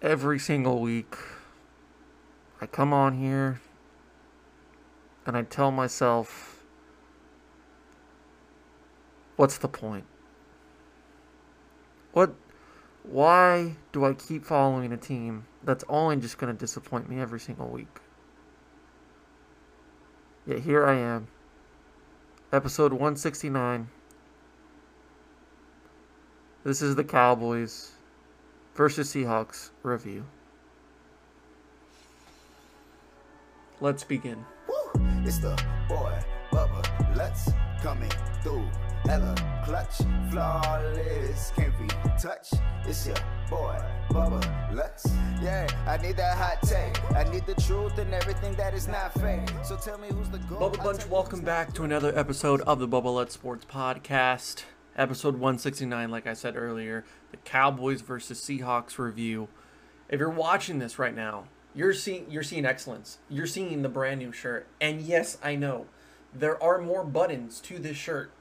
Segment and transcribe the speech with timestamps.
[0.00, 1.16] every single week,
[2.60, 3.60] I come on here
[5.26, 6.64] and I tell myself,
[9.36, 10.04] what's the point?
[12.12, 12.34] What
[13.02, 17.40] why do I keep following a team that's only just going to disappoint me every
[17.40, 18.00] single week?
[20.46, 21.28] Yet here I am,
[22.52, 23.88] episode 169.
[26.64, 27.92] This is the Cowboys
[28.78, 30.24] versus Seahawks review.
[33.80, 34.44] Let's begin.
[34.68, 35.02] Woo!
[35.24, 36.16] It's the boy,
[36.52, 37.50] Bubba Lutz
[37.82, 38.12] coming
[38.44, 38.64] through.
[39.04, 39.96] Hella clutch,
[40.30, 41.88] flawless, can't be
[42.22, 42.54] touched.
[42.86, 43.16] It's your
[43.50, 43.76] boy,
[44.10, 45.10] Bubba Lutz.
[45.42, 47.02] Yeah, I need that hot take.
[47.16, 49.50] I need the truth and everything that is not fake.
[49.64, 50.70] So tell me who's the goal.
[50.70, 54.62] Bubba Bunch, welcome back to another episode of the Bubba Lutz Sports Podcast.
[54.98, 59.46] Episode 169, like I said earlier, the Cowboys versus Seahawks review.
[60.08, 63.18] If you're watching this right now, you're seeing you're seeing excellence.
[63.30, 64.66] You're seeing the brand new shirt.
[64.80, 65.86] And yes, I know.
[66.34, 68.32] There are more buttons to this shirt.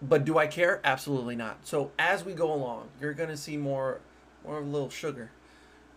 [0.00, 0.80] But do I care?
[0.82, 1.58] Absolutely not.
[1.66, 4.00] So as we go along, you're gonna see more
[4.46, 5.30] more of a little sugar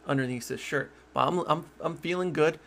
[0.06, 0.92] underneath this shirt.
[1.14, 2.59] But I'm I'm I'm feeling good.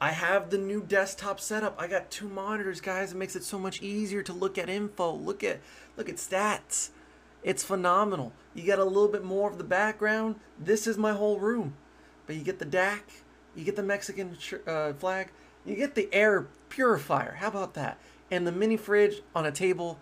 [0.00, 1.80] I have the new desktop setup.
[1.80, 3.12] I got two monitors, guys.
[3.12, 5.12] It makes it so much easier to look at info.
[5.12, 5.60] Look at
[5.96, 6.90] look at stats.
[7.42, 8.32] It's phenomenal.
[8.54, 10.36] You get a little bit more of the background.
[10.58, 11.74] This is my whole room.
[12.26, 13.00] But you get the DAC,
[13.54, 15.30] you get the Mexican uh, flag,
[15.66, 17.36] you get the air purifier.
[17.38, 17.98] How about that?
[18.30, 19.98] And the mini fridge on a table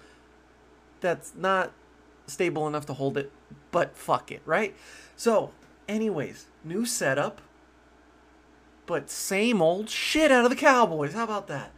[1.01, 1.73] that's not
[2.27, 3.33] stable enough to hold it,
[3.73, 4.77] but fuck it, right?
[5.17, 5.51] So,
[5.89, 7.41] anyways, new setup
[8.87, 11.15] but same old shit out of the Cowboys.
[11.15, 11.73] How about that?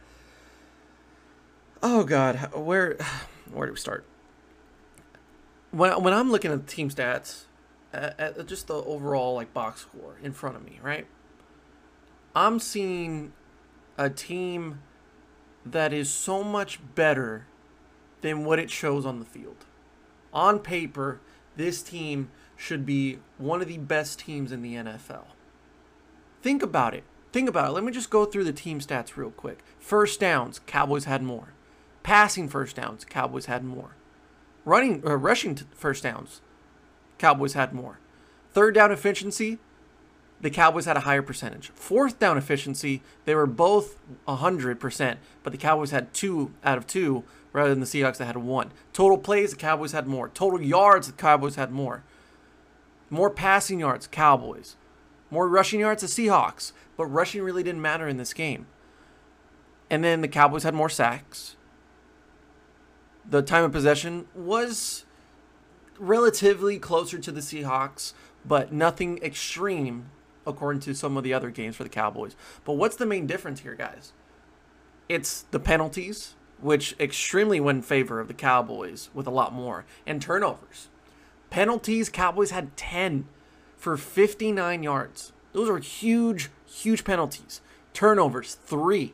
[1.81, 2.97] Oh God, where
[3.51, 4.05] where do we start?
[5.71, 7.43] When when I'm looking at team stats,
[7.93, 11.07] uh, at, at just the overall like box score in front of me, right?
[12.35, 13.33] I'm seeing
[13.97, 14.81] a team
[15.65, 17.47] that is so much better
[18.21, 19.65] than what it shows on the field.
[20.33, 21.21] On paper,
[21.55, 25.25] this team should be one of the best teams in the NFL.
[26.41, 27.03] Think about it.
[27.31, 27.71] Think about it.
[27.71, 29.59] Let me just go through the team stats real quick.
[29.79, 31.54] First downs, Cowboys had more.
[32.05, 33.95] Passing first downs, Cowboys had more.
[34.63, 36.39] Running, uh, rushing first downs,
[37.17, 37.97] Cowboys had more.
[38.53, 39.57] Third down efficiency,
[40.39, 41.69] the Cowboys had a higher percentage.
[41.69, 47.23] Fourth down efficiency, they were both 100%, but the Cowboys had two out of two
[47.53, 48.69] rather than the Seahawks that had one.
[48.93, 50.29] Total plays, the Cowboys had more.
[50.29, 52.03] Total yards, the Cowboys had more.
[53.09, 54.75] More passing yards, Cowboys.
[55.31, 58.67] More rushing yards the Seahawks, but rushing really didn't matter in this game.
[59.89, 61.54] And then the Cowboys had more sacks.
[63.27, 65.05] The time of possession was
[65.97, 68.13] relatively closer to the Seahawks,
[68.45, 70.11] but nothing extreme
[70.45, 72.35] according to some of the other games for the Cowboys.
[72.63, 74.13] But what's the main difference here, guys?
[75.09, 79.85] It's the penalties, which extremely went in favor of the Cowboys with a lot more,
[80.05, 80.89] and turnovers.
[81.49, 83.27] Penalties, Cowboys had 10
[83.75, 85.31] for 59 yards.
[85.53, 87.61] Those are huge, huge penalties.
[87.93, 89.13] Turnovers, three.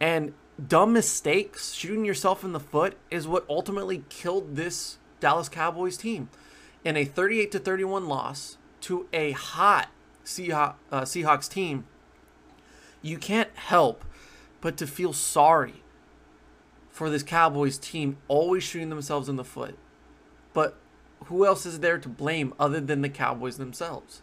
[0.00, 0.32] And
[0.64, 6.28] dumb mistakes, shooting yourself in the foot, is what ultimately killed this Dallas Cowboys team.
[6.84, 9.88] In a 38 to 31 loss to a hot
[10.24, 11.84] Seahawks, uh, Seahawks team,
[13.02, 14.04] you can't help
[14.60, 15.82] but to feel sorry
[16.90, 19.76] for this Cowboys team always shooting themselves in the foot.
[20.52, 20.78] But
[21.26, 24.22] who else is there to blame other than the Cowboys themselves?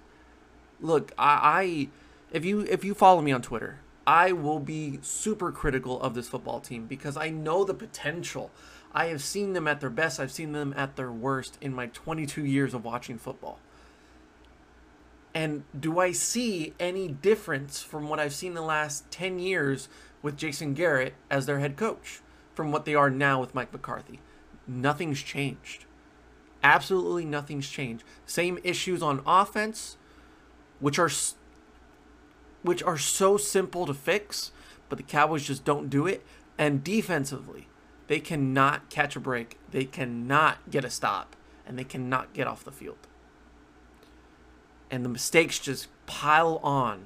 [0.79, 1.89] Look, I, I
[2.31, 6.27] if you if you follow me on Twitter, I will be super critical of this
[6.27, 8.51] football team because I know the potential.
[8.93, 11.87] I have seen them at their best, I've seen them at their worst in my
[11.87, 13.59] 22 years of watching football.
[15.33, 19.87] And do I see any difference from what I've seen the last 10 years
[20.21, 22.19] with Jason Garrett as their head coach
[22.53, 24.19] from what they are now with Mike McCarthy?
[24.67, 25.85] Nothing's changed.
[26.63, 28.03] Absolutely nothing's changed.
[28.25, 29.97] Same issues on offense,
[30.79, 31.09] which are
[32.63, 34.51] which are so simple to fix,
[34.89, 36.25] but the Cowboys just don't do it.
[36.57, 37.67] And defensively,
[38.07, 39.57] they cannot catch a break.
[39.71, 41.35] They cannot get a stop,
[41.65, 43.07] and they cannot get off the field.
[44.89, 47.05] And the mistakes just pile on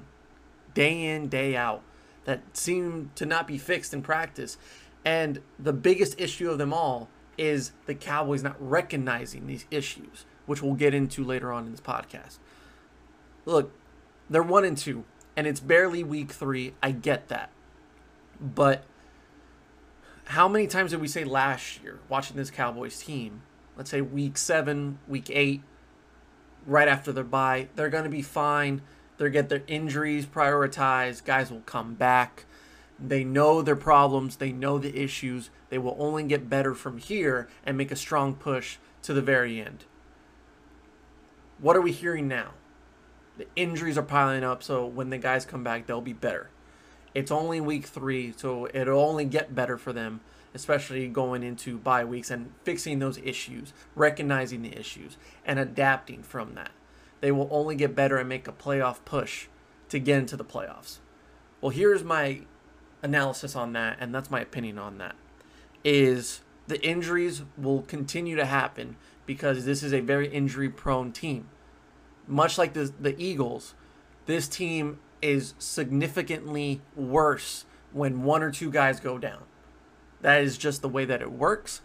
[0.74, 1.82] day in, day out
[2.24, 4.58] that seem to not be fixed in practice.
[5.04, 7.08] And the biggest issue of them all
[7.38, 11.80] is the Cowboys not recognizing these issues, which we'll get into later on in this
[11.80, 12.38] podcast.
[13.44, 13.72] Look,
[14.28, 15.04] they're one and two,
[15.36, 16.74] and it's barely week three.
[16.82, 17.50] I get that.
[18.40, 18.84] But
[20.26, 23.42] how many times did we say last year, watching this Cowboys team,
[23.76, 25.62] let's say week seven, week eight,
[26.66, 27.68] right after their bye.
[27.76, 28.82] They're going to be fine.
[29.16, 31.24] They'll get their injuries prioritized.
[31.24, 32.44] Guys will come back.
[32.98, 34.36] They know their problems.
[34.36, 35.50] They know the issues.
[35.68, 39.60] They will only get better from here and make a strong push to the very
[39.60, 39.84] end.
[41.58, 42.52] What are we hearing now?
[43.36, 46.50] The injuries are piling up, so when the guys come back, they'll be better.
[47.14, 50.20] It's only week three, so it'll only get better for them,
[50.54, 56.54] especially going into bye weeks and fixing those issues, recognizing the issues, and adapting from
[56.54, 56.72] that.
[57.20, 59.48] They will only get better and make a playoff push
[59.88, 60.98] to get into the playoffs.
[61.60, 62.42] Well, here's my
[63.02, 65.16] analysis on that, and that's my opinion on that.
[65.84, 71.48] Is the injuries will continue to happen because this is a very injury prone team.
[72.26, 73.74] Much like the, the Eagles,
[74.26, 79.42] this team is significantly worse when one or two guys go down.
[80.20, 81.80] That is just the way that it works.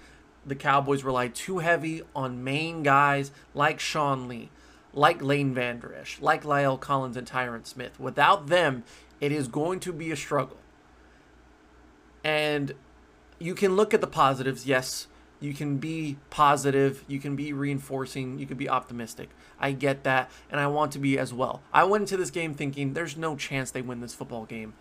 [0.45, 4.49] The Cowboys rely too heavy on main guys like Sean Lee,
[4.93, 7.99] like Leighton Vander like La'el Collins and Tyron Smith.
[7.99, 8.83] Without them,
[9.19, 10.57] it is going to be a struggle.
[12.23, 12.73] And
[13.39, 15.07] you can look at the positives, yes.
[15.41, 19.29] You can be positive, you can be reinforcing, you can be optimistic.
[19.59, 21.61] I get that, and I want to be as well.
[21.73, 24.73] I went into this game thinking there's no chance they win this football game,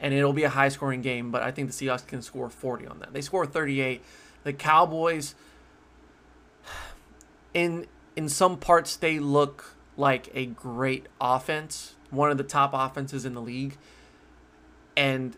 [0.00, 2.86] and it'll be a high scoring game, but I think the Seahawks can score 40
[2.86, 3.12] on that.
[3.12, 4.02] They score 38.
[4.42, 5.34] The Cowboys,
[7.52, 7.86] in
[8.16, 13.34] in some parts, they look like a great offense, one of the top offenses in
[13.34, 13.76] the league,
[14.96, 15.36] and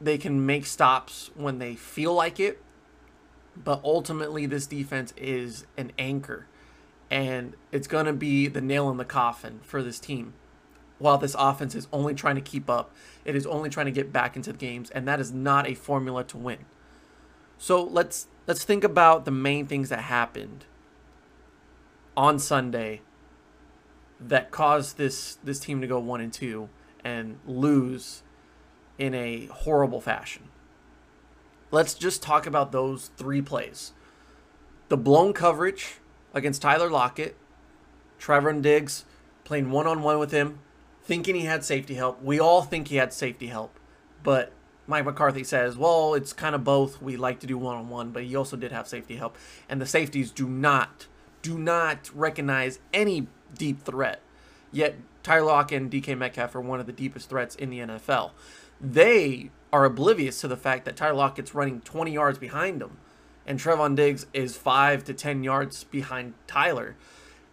[0.00, 2.62] they can make stops when they feel like it.
[3.56, 6.46] But ultimately, this defense is an anchor,
[7.10, 10.34] and it's going to be the nail in the coffin for this team.
[10.98, 14.12] While this offense is only trying to keep up, it is only trying to get
[14.12, 16.58] back into the games, and that is not a formula to win.
[17.58, 20.64] So let's let's think about the main things that happened
[22.16, 23.00] on Sunday
[24.20, 26.68] that caused this this team to go one and two
[27.04, 28.22] and lose
[28.98, 30.48] in a horrible fashion.
[31.74, 33.94] Let's just talk about those three plays.
[34.90, 35.96] The blown coverage
[36.32, 37.36] against Tyler Lockett,
[38.16, 39.04] Trevon Diggs
[39.42, 40.60] playing one on one with him,
[41.02, 42.22] thinking he had safety help.
[42.22, 43.76] We all think he had safety help,
[44.22, 44.52] but
[44.86, 47.02] Mike McCarthy says, well, it's kind of both.
[47.02, 49.36] We like to do one on one, but he also did have safety help.
[49.68, 51.08] And the safeties do not
[51.42, 54.20] do not recognize any deep threat.
[54.70, 54.94] Yet
[55.24, 58.30] Tyler Lockett and DK Metcalf are one of the deepest threats in the NFL.
[58.80, 62.96] They are oblivious to the fact that Tyler Lockett's running 20 yards behind him,
[63.44, 66.94] and Trevon Diggs is five to 10 yards behind Tyler.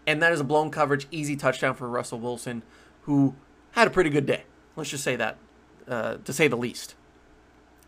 [0.06, 2.62] And that is a blown coverage, easy touchdown for Russell Wilson,
[3.01, 3.33] who
[3.71, 4.44] had a pretty good day.
[4.75, 5.38] Let's just say that,
[5.88, 6.94] uh, to say the least.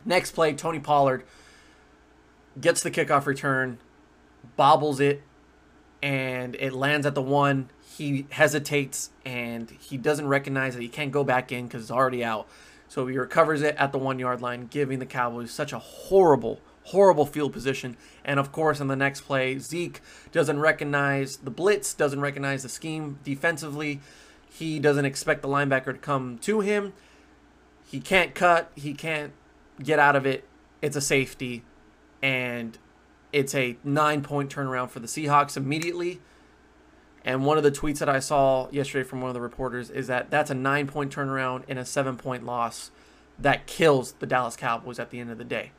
[0.03, 1.23] Next play, Tony Pollard
[2.59, 3.77] gets the kickoff return,
[4.55, 5.21] bobbles it,
[6.01, 7.69] and it lands at the one.
[7.95, 12.23] He hesitates and he doesn't recognize that he can't go back in because it's already
[12.23, 12.47] out.
[12.93, 16.59] So he recovers it at the one yard line, giving the Cowboys such a horrible,
[16.83, 17.97] horrible field position.
[18.23, 19.99] And of course, in the next play, Zeke
[20.31, 23.99] doesn't recognize the blitz, doesn't recognize the scheme defensively.
[24.47, 26.93] He doesn't expect the linebacker to come to him.
[27.83, 29.33] He can't cut, he can't
[29.81, 30.43] get out of it.
[30.79, 31.63] It's a safety.
[32.21, 32.77] And
[33.31, 36.21] it's a nine point turnaround for the Seahawks immediately.
[37.25, 40.07] And one of the tweets that I saw yesterday from one of the reporters is
[40.07, 42.91] that that's a nine point turnaround in a seven point loss
[43.39, 45.71] that kills the Dallas Cowboys at the end of the day.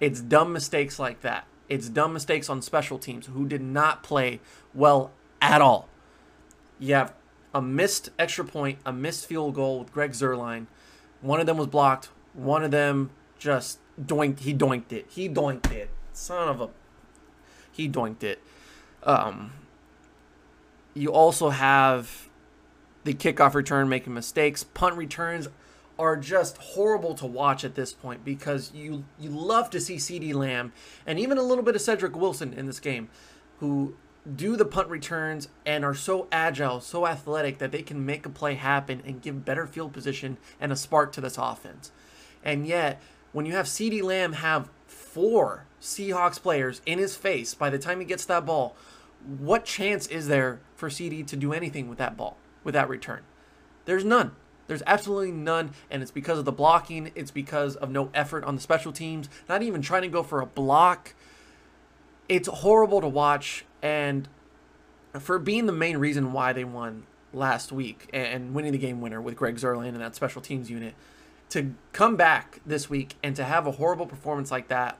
[0.00, 1.46] It's dumb mistakes like that.
[1.68, 4.40] It's dumb mistakes on special teams who did not play
[4.72, 5.88] well at all.
[6.78, 7.14] You have
[7.54, 10.66] a missed extra point, a missed field goal with Greg Zuerlein.
[11.20, 12.10] One of them was blocked.
[12.34, 14.40] One of them just doinked.
[14.40, 15.06] He doinked it.
[15.08, 15.90] He doinked it.
[16.12, 16.70] Son of a
[17.72, 18.40] he doinked it.
[19.02, 19.52] Um,
[20.94, 22.28] you also have
[23.04, 24.64] the kickoff return making mistakes.
[24.64, 25.48] Punt returns
[25.98, 30.34] are just horrible to watch at this point because you you love to see CeeDee
[30.34, 30.72] Lamb
[31.06, 33.08] and even a little bit of Cedric Wilson in this game
[33.60, 33.94] who
[34.34, 38.30] do the punt returns and are so agile, so athletic that they can make a
[38.30, 41.92] play happen and give better field position and a spark to this offense.
[42.42, 43.00] And yet,
[43.32, 48.00] when you have CeeDee Lamb have four Seahawks players in his face by the time
[48.00, 48.74] he gets that ball,
[49.38, 53.22] what chance is there for CeeDee to do anything with that ball, with that return?
[53.86, 54.32] There's none.
[54.66, 57.10] There's absolutely none, and it's because of the blocking.
[57.14, 60.40] It's because of no effort on the special teams, not even trying to go for
[60.40, 61.14] a block.
[62.28, 64.28] It's horrible to watch, and
[65.18, 69.20] for being the main reason why they won last week and winning the game winner
[69.20, 70.94] with Greg Zuerlein and that special teams unit,
[71.50, 74.98] to come back this week and to have a horrible performance like that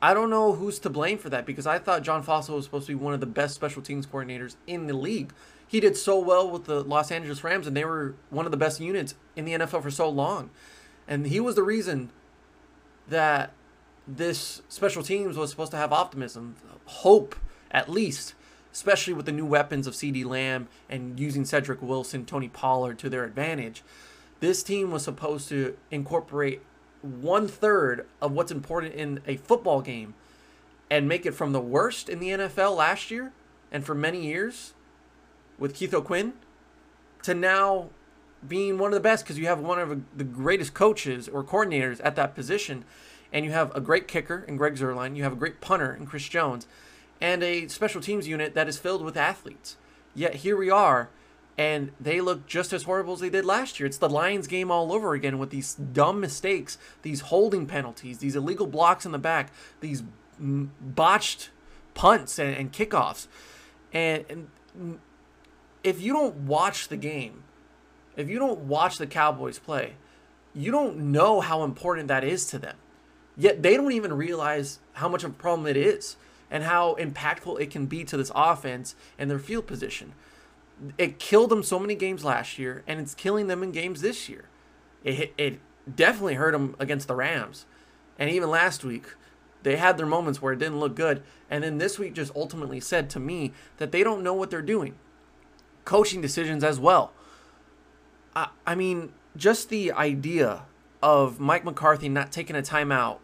[0.00, 2.86] I don't know who's to blame for that because I thought John Fassel was supposed
[2.86, 5.32] to be one of the best special teams coordinators in the league.
[5.66, 8.56] He did so well with the Los Angeles Rams, and they were one of the
[8.56, 10.50] best units in the NFL for so long.
[11.06, 12.10] And he was the reason
[13.08, 13.52] that
[14.06, 17.34] this special teams was supposed to have optimism, hope,
[17.70, 18.34] at least,
[18.72, 23.10] especially with the new weapons of CeeDee Lamb and using Cedric Wilson, Tony Pollard to
[23.10, 23.82] their advantage.
[24.40, 26.62] This team was supposed to incorporate
[27.02, 30.14] one third of what's important in a football game
[30.90, 33.32] and make it from the worst in the NFL last year
[33.70, 34.74] and for many years
[35.58, 36.32] with Keith O'Quinn
[37.22, 37.90] to now
[38.46, 42.00] being one of the best because you have one of the greatest coaches or coordinators
[42.04, 42.84] at that position
[43.32, 46.06] and you have a great kicker in Greg Zuerlein, you have a great punter in
[46.06, 46.66] Chris Jones,
[47.20, 49.76] and a special teams unit that is filled with athletes.
[50.14, 51.10] Yet here we are
[51.58, 53.88] and they look just as horrible as they did last year.
[53.88, 58.36] It's the Lions game all over again with these dumb mistakes, these holding penalties, these
[58.36, 59.50] illegal blocks in the back,
[59.80, 60.04] these
[60.38, 61.50] botched
[61.94, 63.26] punts and, and kickoffs.
[63.92, 65.00] And, and
[65.82, 67.42] if you don't watch the game,
[68.16, 69.94] if you don't watch the Cowboys play,
[70.54, 72.76] you don't know how important that is to them.
[73.36, 76.16] Yet they don't even realize how much of a problem it is
[76.52, 80.12] and how impactful it can be to this offense and their field position
[80.96, 84.28] it killed them so many games last year, and it's killing them in games this
[84.28, 84.48] year.
[85.04, 85.60] It it
[85.94, 87.66] definitely hurt them against the Rams,
[88.18, 89.06] and even last week,
[89.62, 92.80] they had their moments where it didn't look good, and then this week just ultimately
[92.80, 94.94] said to me that they don't know what they're doing.
[95.84, 97.12] Coaching decisions as well.
[98.34, 100.62] I I mean, just the idea
[101.02, 103.18] of Mike McCarthy not taking a timeout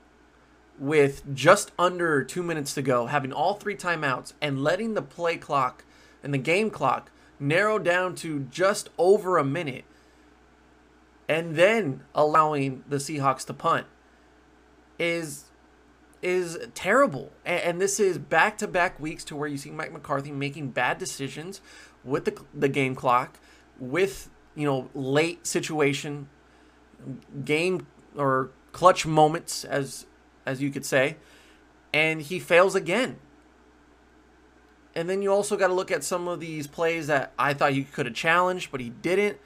[0.79, 5.37] with just under two minutes to go, having all three timeouts, and letting the play
[5.37, 5.85] clock
[6.23, 9.85] and the game clock narrowed down to just over a minute
[11.29, 13.87] and then allowing the Seahawks to punt
[14.99, 15.45] is
[16.23, 17.33] is terrible.
[17.45, 20.71] And, and this is back to back weeks to where you see Mike McCarthy making
[20.71, 21.61] bad decisions
[22.05, 23.39] with the the game clock,
[23.79, 26.29] with you know late situation,
[27.45, 27.87] game
[28.17, 30.07] or clutch moments as
[30.47, 31.17] as you could say,
[31.93, 33.19] and he fails again.
[34.97, 37.73] And then you also got to look at some of these plays that I thought
[37.73, 39.39] he could have challenged, but he didn't.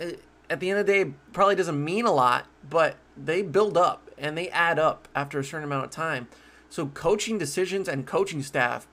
[0.00, 0.12] Uh,
[0.48, 4.10] at the end of the day, probably doesn't mean a lot, but they build up
[4.18, 6.28] and they add up after a certain amount of time.
[6.70, 8.86] So coaching decisions and coaching staff,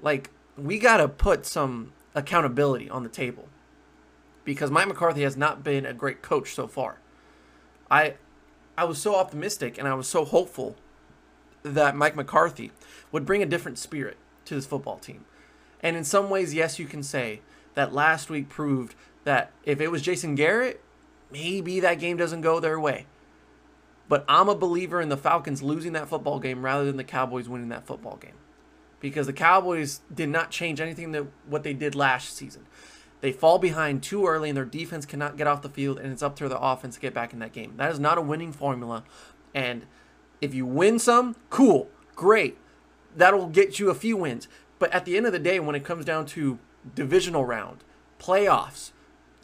[0.00, 3.48] like we got to put some accountability on the table
[4.44, 6.98] because Mike McCarthy has not been a great coach so far.
[7.90, 8.14] I
[8.76, 10.76] I was so optimistic and I was so hopeful
[11.62, 12.70] that Mike McCarthy
[13.10, 14.16] would bring a different spirit
[14.48, 15.24] to this football team.
[15.80, 17.40] And in some ways, yes, you can say
[17.74, 20.82] that last week proved that if it was Jason Garrett,
[21.30, 23.06] maybe that game doesn't go their way.
[24.08, 27.48] But I'm a believer in the Falcons losing that football game rather than the Cowboys
[27.48, 28.36] winning that football game.
[29.00, 32.66] Because the Cowboys did not change anything that what they did last season.
[33.20, 36.22] They fall behind too early and their defense cannot get off the field and it's
[36.22, 37.74] up to the offense to get back in that game.
[37.76, 39.04] That is not a winning formula.
[39.54, 39.86] And
[40.40, 42.56] if you win some, cool, great
[43.18, 44.48] that'll get you a few wins.
[44.78, 46.58] But at the end of the day, when it comes down to
[46.94, 47.84] divisional round,
[48.18, 48.92] playoffs,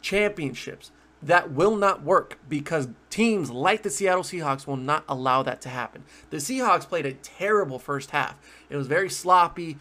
[0.01, 0.91] championships,
[1.21, 5.69] that will not work because teams like the Seattle Seahawks will not allow that to
[5.69, 6.03] happen.
[6.29, 8.37] The Seahawks played a terrible first half.
[8.69, 9.77] It was very sloppy.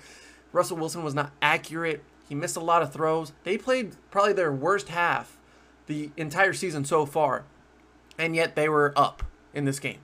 [0.52, 2.02] Russell Wilson was not accurate.
[2.28, 3.32] He missed a lot of throws.
[3.44, 5.36] They played probably their worst half
[5.86, 7.44] the entire season so far,
[8.18, 9.22] and yet they were up
[9.52, 9.98] in this game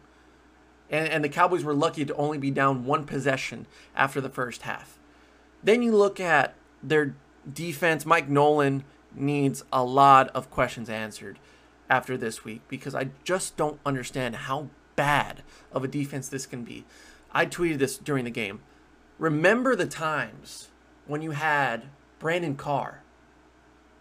[0.91, 4.63] and, and the Cowboys were lucky to only be down one possession after the first
[4.63, 4.99] half.
[5.63, 7.15] Then you look at their
[7.51, 8.05] defense.
[8.05, 11.39] Mike Nolan needs a lot of questions answered
[11.89, 15.43] after this week because I just don't understand how bad
[15.73, 16.85] of a defense this can be.
[17.33, 18.61] I tweeted this during the game.
[19.19, 20.69] Remember the times
[21.07, 21.85] when you had
[22.19, 23.03] Brandon Carr,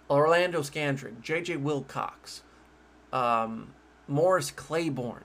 [0.10, 1.58] Orlando Scandrick, J.J.
[1.58, 2.42] Wilcox,
[3.12, 3.74] um,
[4.08, 5.24] Morris Claiborne,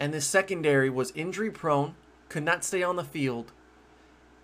[0.00, 1.94] and the secondary was injury prone,
[2.30, 3.52] could not stay on the field,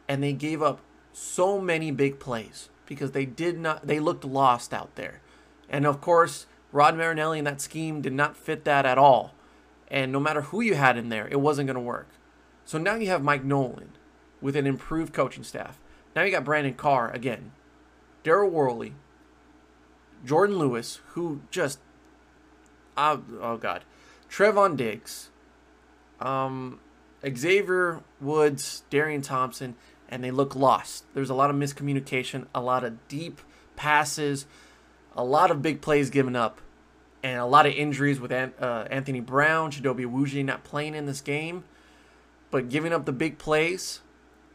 [0.06, 0.80] and they gave up
[1.12, 5.22] so many big plays because they did not they looked lost out there.
[5.68, 9.34] And of course, Rod Marinelli and that scheme did not fit that at all.
[9.88, 12.08] And no matter who you had in there, it wasn't going to work.
[12.64, 13.92] So now you have Mike Nolan
[14.40, 15.78] with an improved coaching staff.
[16.14, 17.52] Now you got Brandon Carr again,
[18.24, 18.94] Daryl Worley,
[20.24, 21.78] Jourdan Lewis, who just,
[22.96, 23.84] oh, oh God,
[24.28, 25.30] Trevon Diggs,
[26.20, 26.80] um,
[27.26, 29.74] Xavier Woods, Darian Thompson,
[30.08, 31.04] and they look lost.
[31.14, 33.40] There's a lot of miscommunication, a lot of deep
[33.74, 34.46] passes,
[35.16, 36.60] a lot of big plays given up,
[37.22, 41.20] and a lot of injuries with uh, Anthony Brown, Chidobe Awuzie not playing in this
[41.20, 41.64] game.
[42.50, 44.00] but giving up the big plays,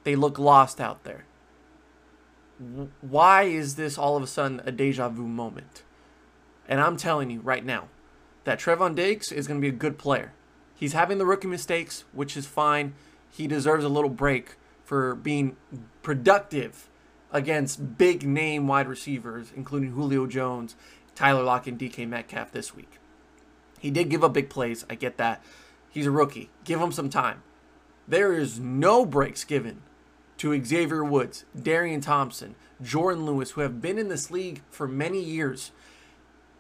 [0.04, 1.26] they look lost out there.
[3.02, 5.84] Why is this all of a sudden a deja vu moment?
[6.68, 7.90] And I'm telling you right now
[8.44, 10.34] that Trevon Diggs is going to be a good player.
[10.82, 12.96] He's having the rookie mistakes, which is fine.
[13.30, 15.56] He deserves a little break for being
[16.02, 16.90] productive
[17.32, 20.76] against big name wide receivers, including Julio Jones,
[21.14, 22.98] Tyler Lockett, and DK Metcalf this week.
[23.80, 24.84] He did give up big plays.
[24.90, 25.44] I get that.
[25.92, 26.50] He's a rookie.
[26.64, 27.44] Give him some time.
[28.08, 29.84] There is no breaks given
[30.40, 35.22] to Xavier Woods, Darian Thompson, Jourdan Lewis, who have been in this league for many
[35.22, 35.70] years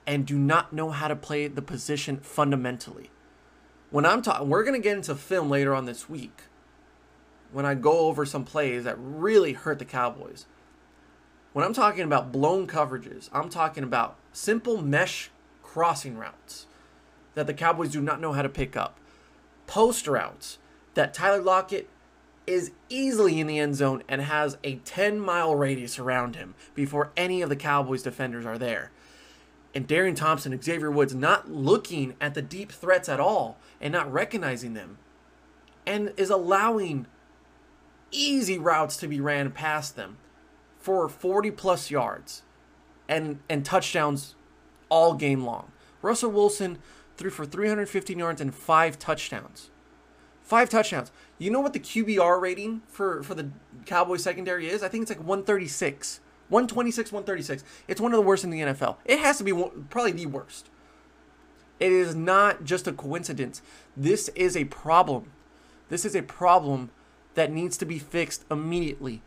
[0.05, 3.09] and do not know how to play the position fundamentally.
[3.91, 6.43] When I'm talking, we're going to get into film later on this week
[7.51, 10.45] when I go over some plays that really hurt the Cowboys.
[11.51, 15.29] When I'm talking about blown coverages, I'm talking about simple mesh
[15.62, 16.67] crossing routes
[17.36, 18.98] that the Cowboys do not know how to pick up.
[19.67, 20.57] Post routes
[20.93, 21.89] that Tyler Lockett
[22.48, 27.12] is easily in the end zone and has a 10 mile radius around him before
[27.17, 28.91] any of the Cowboys defenders are there.
[29.73, 34.11] And Darian Thompson, Xavier Woods not looking at the deep threats at all and not
[34.11, 34.97] recognizing them
[35.85, 37.07] and is allowing
[38.11, 40.17] easy routes to be ran past them
[40.77, 42.43] for 40 plus yards
[43.07, 44.35] and and touchdowns
[44.89, 45.71] all game long.
[46.01, 46.79] Russell Wilson
[47.17, 49.69] threw for 315 yards and five touchdowns.
[50.41, 51.11] Five touchdowns.
[51.37, 53.51] You know what the QBR rating for for the
[53.85, 54.83] Cowboys secondary is?
[54.83, 56.19] I think it's like 136.
[56.51, 57.63] 126, 136.
[57.88, 58.98] It's one of the worst in the NFL.
[59.05, 59.53] It has to be
[59.89, 60.70] probably the worst.
[61.79, 63.62] It is not just a coincidence.
[63.98, 65.31] This is a problem.
[65.89, 66.91] This is a problem
[67.34, 69.22] that needs to be fixed immediately.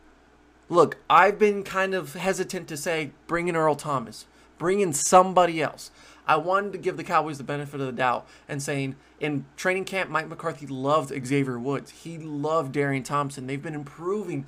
[0.68, 4.26] Look, I've been kind of hesitant to say bring in Earl Thomas,
[4.56, 5.90] bring in somebody else.
[6.26, 9.84] I wanted to give the Cowboys the benefit of the doubt and saying in training
[9.84, 11.90] camp, Mike McCarthy loved Xavier Woods.
[11.90, 13.46] He loved Darian Thompson.
[13.46, 14.46] They've been improving.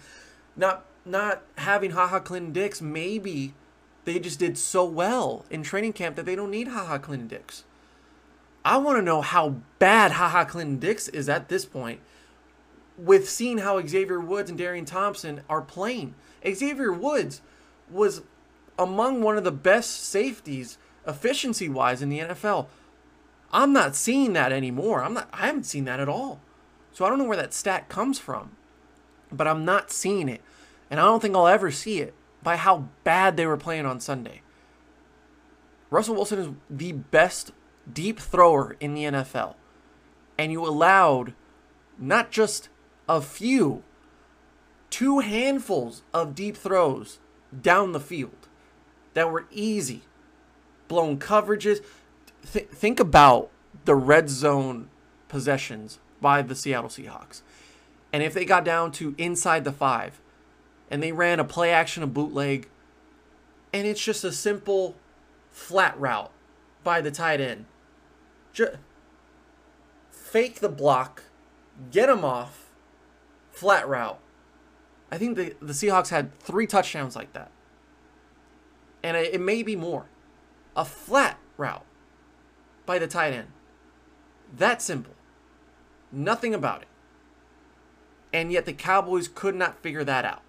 [0.56, 3.54] Not not having HaHa Clinton Dix, maybe
[4.04, 7.64] they just did so well in training camp that they don't need HaHa Clinton Dix.
[8.64, 12.00] I want to know how bad HaHa Clinton Dix is at this point
[12.98, 16.14] with seeing how Xavier Woods and Darian Thompson are playing.
[16.44, 17.42] Xavier Woods
[17.90, 18.22] was
[18.78, 22.66] among one of the best safeties efficiency wise in the NFL.
[23.52, 25.02] I'm not seeing that anymore.
[25.02, 26.40] I'm not I haven't seen that at all.
[26.92, 28.56] So I don't know where that stat comes from.
[29.30, 30.42] But I'm not seeing it.
[30.90, 34.00] And I don't think I'll ever see it by how bad they were playing on
[34.00, 34.42] Sunday.
[35.90, 37.52] Russell Wilson is the best
[37.92, 39.54] deep thrower in the NFL.
[40.38, 41.34] And you allowed
[41.98, 42.68] not just
[43.08, 43.82] a few,
[44.90, 47.18] two handfuls of deep throws
[47.58, 48.48] down the field
[49.14, 50.02] that were easy,
[50.88, 51.84] blown coverages.
[52.52, 53.50] Th- think about
[53.84, 54.88] the red zone
[55.28, 57.42] possessions by the Seattle Seahawks.
[58.12, 60.20] And if they got down to inside the five
[60.90, 62.68] and they ran a play action, a bootleg,
[63.72, 64.94] and it's just a simple
[65.50, 66.30] flat route
[66.84, 67.66] by the tight end,
[68.52, 68.76] just
[70.10, 71.24] fake the block,
[71.90, 72.70] get him off,
[73.50, 74.18] flat route.
[75.10, 77.50] I think the, the Seahawks had three touchdowns like that.
[79.02, 80.06] And it, it may be more.
[80.76, 81.84] A flat route
[82.84, 83.48] by the tight end.
[84.56, 85.14] That simple.
[86.12, 86.88] Nothing about it.
[88.32, 90.42] And yet the Cowboys could not figure that out.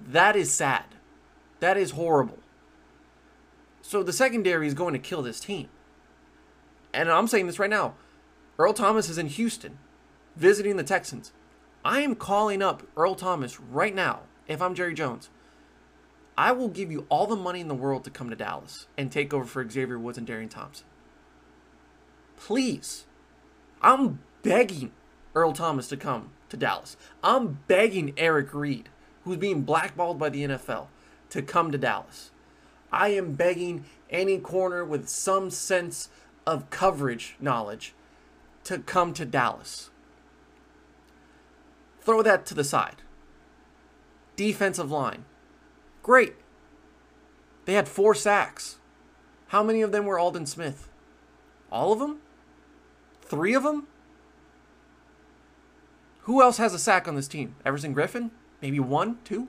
[0.00, 0.84] That is sad.
[1.60, 2.38] That is horrible.
[3.82, 5.68] So the secondary is going to kill this team.
[6.92, 7.94] And I'm saying this right now.
[8.58, 9.78] Earl Thomas is in Houston
[10.36, 11.32] visiting the Texans.
[11.84, 15.30] I am calling up Earl Thomas right now if I'm Jerry Jones.
[16.36, 19.10] I will give you all the money in the world to come to Dallas and
[19.10, 20.86] take over for Xavier Woods and Darian Thompson.
[22.36, 23.04] Please.
[23.82, 24.92] I'm begging
[25.34, 26.96] Earl Thomas to come to Dallas.
[27.22, 28.88] I'm begging Eric Reid,
[29.30, 30.88] who's being blackballed by the NFL,
[31.28, 32.32] to come to Dallas.
[32.90, 36.08] I am begging any corner with some sense
[36.44, 37.94] of coverage knowledge
[38.64, 39.90] to come to Dallas.
[42.00, 42.96] Throw that to the side.
[44.34, 45.24] Defensive line.
[46.02, 46.34] Great.
[47.66, 48.78] They had four sacks.
[49.48, 50.88] How many of them were Aldon Smith?
[51.70, 52.18] All of them?
[53.22, 53.86] Three of them?
[56.22, 57.54] Who else has a sack on this team?
[57.64, 58.32] Everson Griffen?
[58.62, 59.48] Maybe one, two?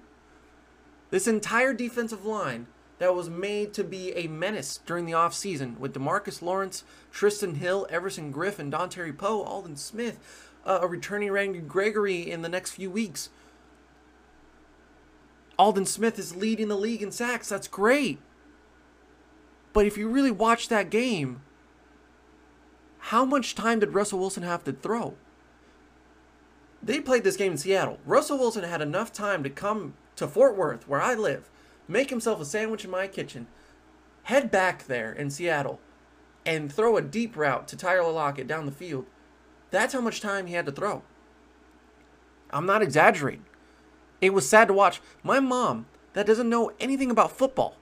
[1.09, 2.67] This entire defensive line
[2.99, 7.87] that was made to be a menace during the offseason with Demarcus Lawrence, Trysten Hill,
[7.89, 10.19] Everson Griffen, Don Terry Poe, Aldon Smith,
[10.65, 13.29] uh, a returning Randy Gregory in the next few weeks.
[15.57, 17.49] Aldon Smith is leading the league in sacks.
[17.49, 18.19] That's great.
[19.73, 21.41] But if you really watch that game,
[22.99, 25.15] how much time did Russell Wilson have to throw?
[26.83, 27.99] They played this game in Seattle.
[28.05, 31.49] Russell Wilson had enough time to come to Fort Worth, where I live,
[31.87, 33.47] make himself a sandwich in my kitchen,
[34.23, 35.79] head back there in Seattle,
[36.45, 39.05] and throw a deep route to Tyler Lockett down the field.
[39.69, 41.03] That's how much time he had to throw.
[42.49, 43.45] I'm not exaggerating.
[44.19, 45.01] It was sad to watch.
[45.23, 47.75] My mom, that doesn't know anything about football,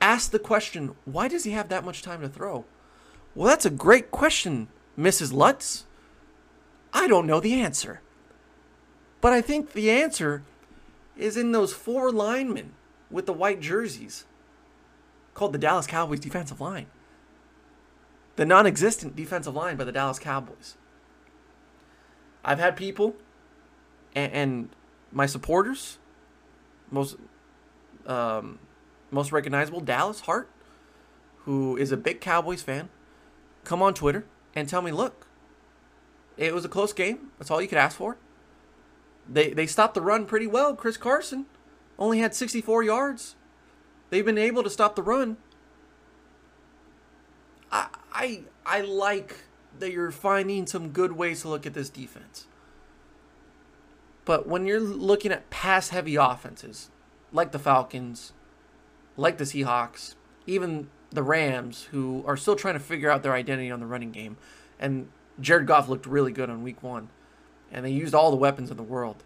[0.00, 2.64] asked the question, why does he have that much time to throw?
[3.34, 4.68] Well, that's a great question,
[4.98, 5.32] Mrs.
[5.32, 5.85] Lutz.
[6.96, 8.00] I don't know the answer.
[9.20, 10.44] But I think the answer
[11.14, 12.72] is in those four linemen
[13.10, 14.24] with the white jerseys
[15.34, 16.86] called the Dallas Cowboys defensive line.
[18.36, 20.78] The non existent defensive line by the Dallas Cowboys.
[22.42, 23.16] I've had people
[24.14, 24.68] and, and
[25.12, 25.98] my supporters,
[26.90, 27.16] most
[28.06, 28.58] um,
[29.10, 30.48] most recognizable, Dallas Hart,
[31.44, 32.88] who is a big Cowboys fan,
[33.64, 35.26] come on Twitter and tell me, look,
[36.36, 37.30] it was a close game.
[37.38, 38.16] That's all you could ask for.
[39.28, 40.74] They they stopped the run pretty well.
[40.74, 41.46] Chris Carson
[41.98, 43.36] only had 64 yards.
[44.10, 45.36] They've been able to stop the run.
[47.72, 49.44] I I I like
[49.78, 52.46] that you're finding some good ways to look at this defense.
[54.24, 56.90] But when you're looking at pass heavy offenses,
[57.32, 58.32] like the Falcons,
[59.16, 60.14] like the Seahawks,
[60.46, 64.10] even the Rams, who are still trying to figure out their identity on the running
[64.10, 64.36] game,
[64.80, 65.08] and
[65.40, 67.08] Jared Goff looked really good on week one,
[67.70, 69.24] and they used all the weapons in the world.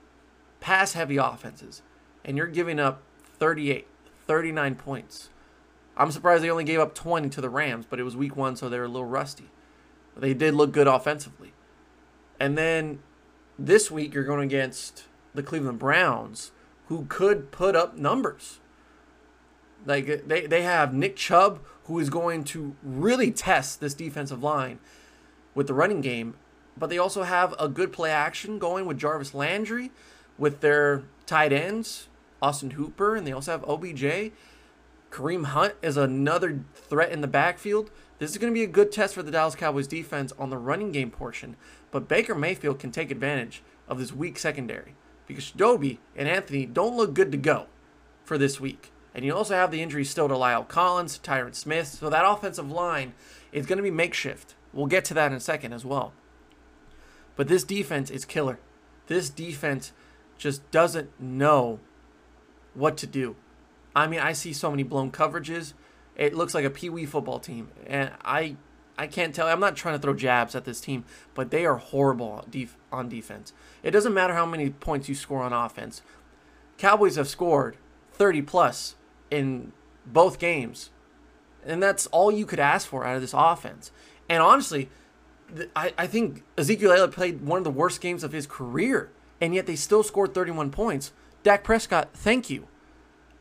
[0.61, 1.83] Pass heavy offenses,
[2.25, 3.03] and you're giving up
[3.39, 3.87] 38,
[4.27, 5.29] 39 points.
[5.97, 8.57] I'm surprised they only gave up 20 to the Rams, but it was week one,
[8.57, 9.51] so they were a little rusty.
[10.15, 11.53] But they did look good offensively.
[12.39, 13.01] And then
[13.59, 16.53] this week, you're going against the Cleveland Browns,
[16.87, 18.61] who could put up numbers.
[19.87, 24.79] Like they, they have Nick Chubb, who is going to really test this defensive line
[25.55, 26.35] with the running game.
[26.77, 29.91] But they also have a good play action going with Jarvis Landry,
[30.39, 32.09] with their tight ends,
[32.41, 34.33] Austin Hooper, and they also have OBJ.
[35.11, 37.91] Kareem Hunt is another threat in the backfield.
[38.19, 40.59] This is going to be a good test for the Dallas Cowboys defense on the
[40.59, 41.57] running game portion.
[41.91, 44.95] But Baker Mayfield can take advantage of this weak secondary
[45.27, 47.67] because Dobie and Anthony don't look good to go
[48.25, 48.93] for this week.
[49.15, 51.89] And you also have the injuries still to La'el Collins, Tyron Smith.
[51.89, 53.15] So that offensive line
[53.53, 54.55] is going to be makeshift.
[54.73, 56.13] We'll get to that in a second as well.
[57.37, 58.59] But this defense is killer.
[59.07, 59.93] This defense
[60.39, 61.81] just doesn't know
[62.75, 63.37] what to do.
[63.95, 65.73] I mean, I see so many blown coverages.
[66.17, 67.71] It looks like a pee wee football team.
[67.87, 68.57] And I
[69.01, 69.49] I can't tell.
[69.49, 71.05] I'm not trying to throw jabs at this team,
[71.35, 72.45] but they are horrible
[72.93, 73.55] on defense.
[73.83, 76.03] It doesn't matter how many points you score on offense.
[76.77, 77.79] Cowboys have scored
[78.13, 78.97] 30 plus
[79.31, 79.73] in
[80.05, 80.91] both games.
[81.65, 83.91] And that's all you could ask for out of this offense.
[84.31, 84.89] And honestly,
[85.75, 89.53] I, I think Ezekiel Elliott played one of the worst games of his career, and
[89.55, 91.13] yet they still scored 31 points.
[91.43, 92.69] Dak Prescott, thank you.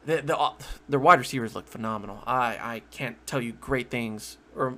[0.08, 0.54] The, the, uh,
[0.90, 2.24] their wide receivers look phenomenal.
[2.26, 4.78] I, I can't tell you great things, or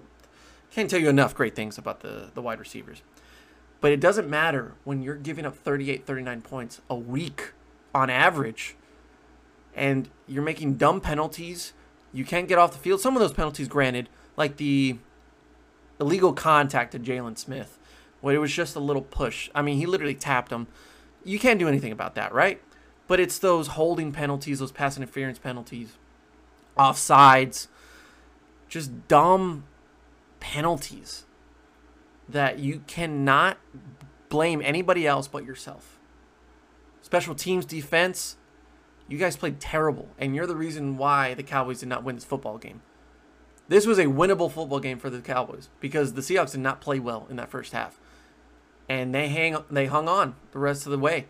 [0.69, 3.03] can't tell you enough great things about the, the wide receivers.
[3.79, 7.53] But it doesn't matter when you're giving up 38, 39 points a week
[7.95, 8.75] on average
[9.73, 11.73] and you're making dumb penalties.
[12.11, 12.99] You can't get off the field.
[12.99, 14.97] Some of those penalties, granted, like the
[16.01, 17.77] illegal contact to Jaylon Smith,
[18.19, 19.49] where it was just a little push.
[19.55, 20.67] I mean, he literally tapped him.
[21.23, 22.61] You can't do anything about that, right?
[23.07, 25.93] But it's those holding penalties, those pass interference penalties,
[26.77, 27.67] offsides,
[28.67, 29.65] just dumb
[30.39, 31.25] penalties
[32.27, 33.57] that you cannot
[34.29, 35.99] blame anybody else but yourself.
[37.01, 38.37] Special teams defense,
[39.07, 42.23] you guys played terrible, and you're the reason why the Cowboys did not win this
[42.23, 42.81] football game.
[43.71, 46.99] This was a winnable football game for the Cowboys because the Seahawks did not play
[46.99, 47.97] well in that first half.
[48.89, 51.27] And they hang they hung on the rest of the way.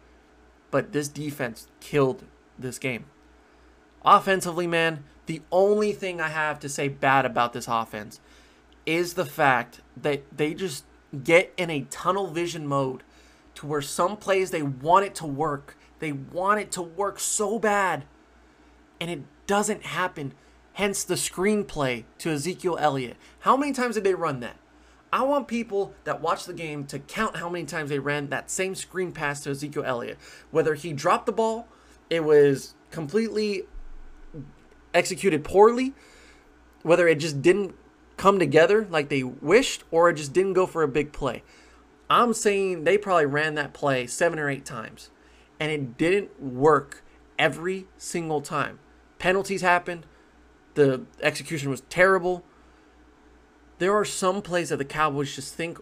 [0.71, 2.23] But this defense killed
[2.58, 3.06] this game.
[4.04, 8.19] Offensively, man, the only thing I have to say bad about this offense
[8.88, 10.84] is the fact that they just
[11.23, 13.04] get in a tunnel vision mode
[13.54, 15.77] to where some plays they want it to work.
[15.99, 18.06] They want it to work so bad.
[18.99, 20.34] And it doesn't happen.
[20.74, 23.18] Hence the screenplay to Ezekiel Elliott.
[23.40, 24.58] How many times did they run that?
[25.14, 28.50] I want people that watch the game to count how many times they ran that
[28.50, 30.18] same screen pass to Ezekiel Elliott.
[30.52, 31.68] Whether he dropped the ball,
[32.10, 33.64] it was completely
[34.94, 35.94] executed poorly,
[36.84, 37.76] whether it just didn't
[38.16, 41.44] come together like they wished, or it just didn't go for a big play.
[42.10, 45.10] I'm saying they probably ran that play seven or eight times,
[45.60, 47.04] and it didn't work
[47.40, 48.80] every single time.
[49.18, 50.06] Penalties happened,
[50.76, 52.44] the execution was terrible.
[53.80, 55.80] There are some plays that the Cowboys just think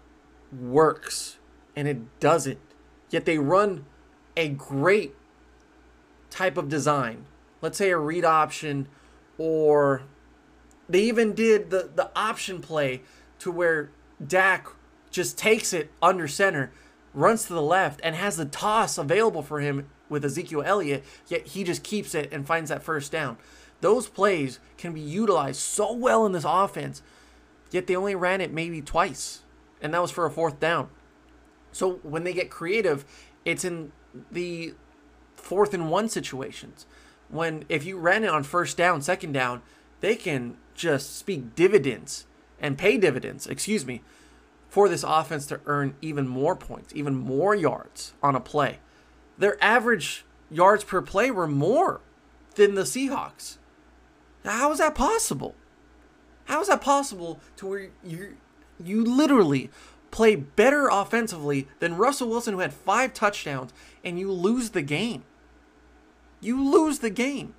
[0.52, 1.38] works,
[1.76, 2.60] and it doesn't.
[3.10, 3.86] Yet they run
[4.38, 5.16] a great
[6.30, 7.26] type of design.
[7.62, 8.88] Let's say a read option,
[9.38, 10.04] or
[10.88, 13.02] they even did the, the option play
[13.40, 13.92] to where
[14.26, 14.68] Dak
[15.12, 16.72] just takes it under center,
[17.14, 21.48] runs to the left, and has the toss available for him with Ezekiel Elliott, yet
[21.48, 23.38] he just keeps it and finds that first down.
[23.82, 27.02] Those plays can be utilized so well in this offense,
[27.72, 29.44] yet they only ran it maybe twice,
[29.82, 30.90] and that was for a fourth down.
[31.72, 33.06] So when they get creative,
[33.46, 33.92] it's in
[34.32, 34.74] the
[35.36, 36.86] fourth and one situations.
[37.30, 39.62] When if you ran it on first down, second down,
[40.02, 42.26] they can just speak dividends
[42.60, 44.02] and pay dividends, excuse me,
[44.68, 48.80] for this offense to earn even more points, even more yards on a play.
[49.38, 52.02] Their average yards per play were more
[52.56, 53.58] than the Seahawks.
[54.50, 55.56] How is that possible?
[56.46, 58.38] How is that possible to where you
[58.84, 59.70] you literally
[60.10, 65.24] play better offensively than Russell Wilson who had 5 touchdowns and you lose the game?
[66.42, 67.54] You lose the game.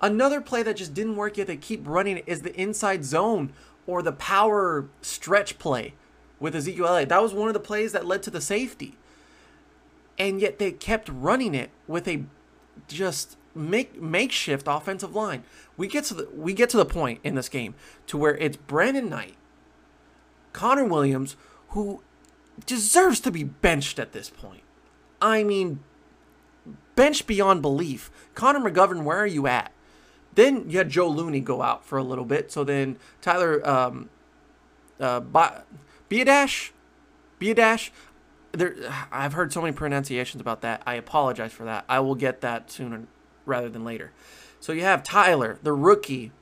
[0.00, 3.52] Another play that just didn't work yet they keep running is the inside zone
[3.86, 5.94] or the power stretch play
[6.40, 7.10] with Ezekiel Elliott.
[7.10, 8.96] That was one of the plays that led to the safety.
[10.18, 12.24] And yet they kept running it with a
[12.88, 15.44] just make makeshift offensive line.
[15.76, 17.74] We get to the we get to the point in this game
[18.06, 19.36] to where it's Brandon Knight,
[20.52, 21.36] Connor Williams,
[21.68, 22.02] who
[22.66, 24.62] deserves to be benched at this point.
[25.20, 25.80] I mean,
[26.94, 28.10] benched beyond belief.
[28.34, 29.72] Connor McGovern, where are you at?
[30.34, 32.50] Then you had Joe Looney go out for a little bit.
[32.50, 34.08] So then Tyler um,
[34.98, 35.20] uh,
[36.10, 36.70] Biadasz,
[37.40, 37.90] Biadasz.
[38.52, 38.76] There,
[39.10, 40.82] I've heard so many pronunciations about that.
[40.86, 41.84] I apologize for that.
[41.88, 43.06] I will get that sooner
[43.44, 44.12] rather than later.
[44.60, 46.32] So you have Tyler, the rookie,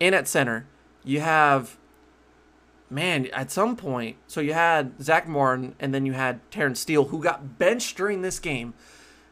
[0.00, 0.66] in at center.
[1.04, 1.76] You have,
[2.90, 7.06] man, at some point, so you had Zack Martin, and then you had Terence Steele,
[7.06, 8.74] who got benched during this game.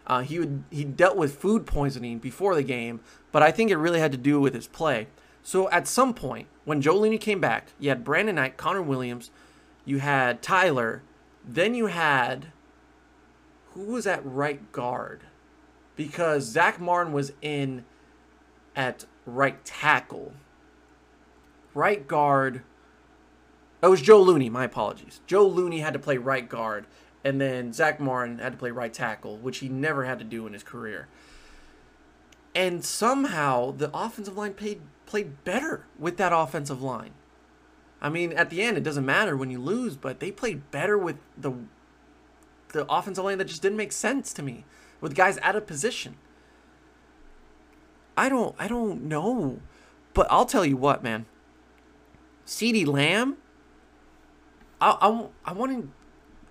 [0.06, 3.00] Uh, he would he dealt with food poisoning before the game,
[3.32, 5.08] but I think it really had to do with his play.
[5.42, 9.30] So at some point, when Joe Looney came back, you had Brandon Knight, Connor Williams,
[9.84, 11.02] you had Tyler,
[11.44, 12.52] then you had
[13.76, 15.22] who was at right guard?
[15.96, 17.84] Because Zack Martin was in
[18.74, 20.34] at right tackle.
[21.74, 22.62] Right guard.
[23.82, 25.20] It was Joe Looney, my apologies.
[25.26, 26.86] Joe Looney had to play right guard,
[27.24, 30.46] and then Zack Martin had to play right tackle, which he never had to do
[30.46, 31.08] in his career.
[32.54, 37.12] And somehow the offensive line played played better with that offensive line.
[38.00, 40.98] I mean, at the end, it doesn't matter when you lose, but they played better
[40.98, 41.52] with the
[42.72, 44.64] the offensive line that just didn't make sense to me,
[45.00, 46.16] with guys out of position.
[48.16, 49.60] I don't I don't know,
[50.14, 51.26] but I'll tell you what, man.
[52.46, 53.36] CeeDee Lamb.
[54.80, 55.90] I I, I want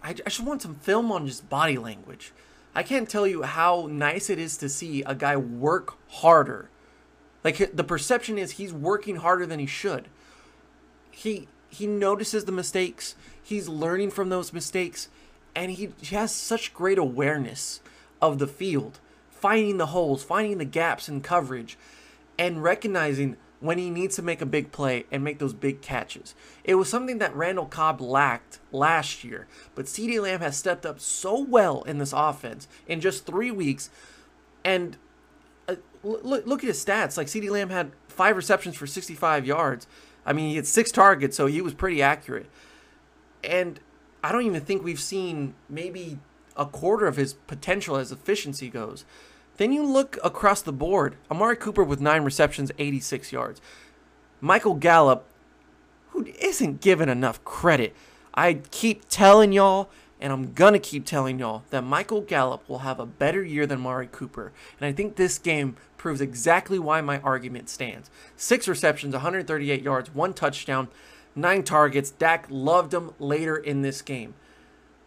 [0.04, 2.32] I, I just want some film on just body language.
[2.76, 6.70] I can't tell you how nice it is to see a guy work harder.
[7.44, 10.10] Like the perception is he's working harder than he should.
[11.10, 13.16] He he notices the mistakes.
[13.42, 15.10] He's learning from those mistakes,
[15.56, 17.82] and he, he has such great awareness
[18.32, 21.78] of the field, finding the holes, finding the gaps in coverage,
[22.38, 26.36] and recognizing when he needs to make a big play and make those big catches.
[26.64, 31.00] It was something that Randall Cobb lacked last year, but CeeDee Lamb has stepped up
[31.00, 33.90] so well in this offense in just three weeks.
[34.64, 34.98] And
[35.68, 37.18] uh, look, look at his stats.
[37.18, 39.88] Like CeeDee Lamb had five receptions for 65 yards.
[40.26, 42.48] I mean, he had six targets, so he was pretty accurate.
[43.44, 43.80] And
[44.24, 46.20] I don't even think we've seen maybe
[46.58, 49.06] a quarter of his potential as efficiency goes.
[49.58, 51.16] Then you look across the board.
[51.32, 53.62] Amari Cooper with nine receptions, 86 yards.
[54.42, 55.26] Michael Gallup,
[56.10, 57.96] who isn't given enough credit.
[58.34, 59.90] I keep telling y'all,
[60.20, 63.80] and I'm gonna keep telling y'all, that Michael Gallup will have a better year than
[63.80, 64.52] Amari Cooper.
[64.80, 68.10] And I think this game proves exactly why my argument stands.
[68.36, 70.90] Six receptions, 138 yards, one touchdown,
[71.34, 72.12] nine targets.
[72.12, 74.36] Dak loved him later in this game.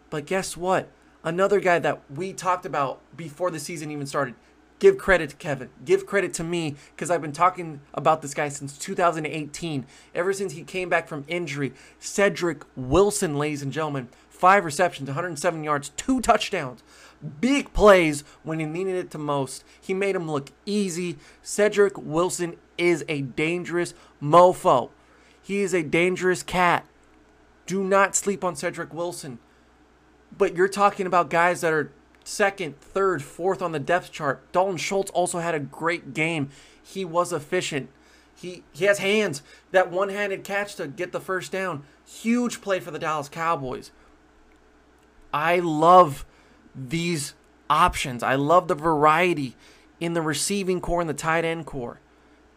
[0.09, 0.89] But guess what?
[1.23, 4.35] Another guy that we talked about before the season even started.
[4.79, 5.69] Give credit to Kevin.
[5.83, 9.85] Give credit to me because I've been talking about this guy since 2018.
[10.15, 11.73] Ever since he came back from injury.
[11.99, 14.07] Cedric Wilson, ladies and gentlemen.
[14.29, 16.81] Five receptions, 107 yards, two touchdowns.
[17.41, 19.65] Big plays when he needed it to most.
[19.81, 21.17] He made him look easy.
[21.41, 24.91] Cedric Wilson is a dangerous mofo.
[25.41, 26.85] He is a dangerous cat.
[27.65, 29.39] Do not sleep on Cedric Wilson.
[30.37, 31.91] But you're talking about guys that are
[32.23, 34.51] second, third, fourth on the depth chart.
[34.51, 36.49] Dalton Schultz also had a great game.
[36.81, 37.89] He was efficient.
[38.35, 39.41] He he has hands.
[39.71, 41.83] That one-handed catch to get the first down.
[42.05, 43.91] Huge play for the Dallas Cowboys.
[45.33, 46.25] I love
[46.73, 47.33] these
[47.69, 48.23] options.
[48.23, 49.55] I love the variety
[49.99, 51.99] in the receiving core and the tight end core.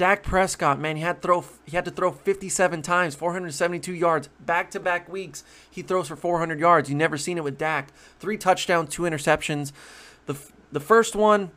[0.03, 5.09] Dak Prescott, man, he had throw he had to throw 57 times, 472 yards, back-to-back
[5.09, 5.45] weeks.
[5.71, 6.91] He throws for 400 yards.
[6.91, 7.93] You never seen it with Dak.
[8.19, 9.71] Three touchdowns, two interceptions.
[10.27, 10.37] The
[10.73, 11.53] the first one,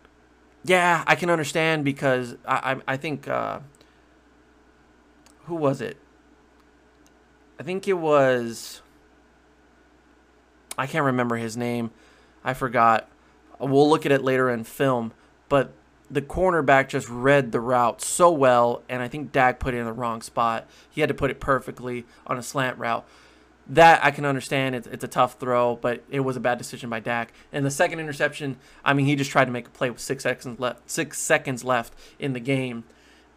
[0.63, 3.61] yeah, I can understand because I I, I think uh,
[5.45, 5.97] who was it?
[7.59, 8.83] I think it was
[10.77, 11.89] I can't remember his name.
[12.43, 13.09] I forgot.
[13.59, 15.13] We'll look at it later in film,
[15.49, 15.73] but
[16.09, 19.85] the cornerback just read the route so well, and I think Dak put it in
[19.85, 20.67] the wrong spot.
[20.89, 23.05] He had to put it perfectly on a slant route.
[23.67, 24.75] That I can understand.
[24.75, 27.33] It's, it's a tough throw, but it was a bad decision by Dak.
[27.51, 30.21] And the second interception, I mean, he just tried to make a play with six
[30.21, 30.89] seconds left.
[30.89, 32.83] Six seconds left in the game,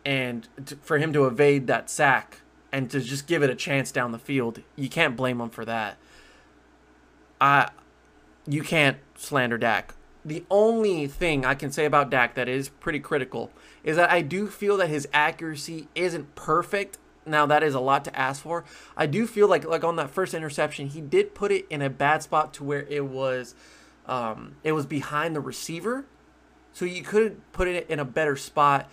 [0.05, 3.91] and to, for him to evade that sack and to just give it a chance
[3.91, 5.97] down the field, you can't blame him for that.
[7.41, 7.71] I,
[8.47, 9.95] you can't slander Dak
[10.29, 13.51] the only thing I can say about Dak that is pretty critical
[13.83, 16.99] is that I do feel that his accuracy isn't perfect.
[17.27, 18.65] Now that is a lot to ask for.
[18.97, 21.91] I do feel like like on that first interception, he did put it in a
[21.91, 23.55] bad spot to where it was
[24.07, 26.07] um, it was behind the receiver.
[26.73, 28.91] So you could put it in a better spot.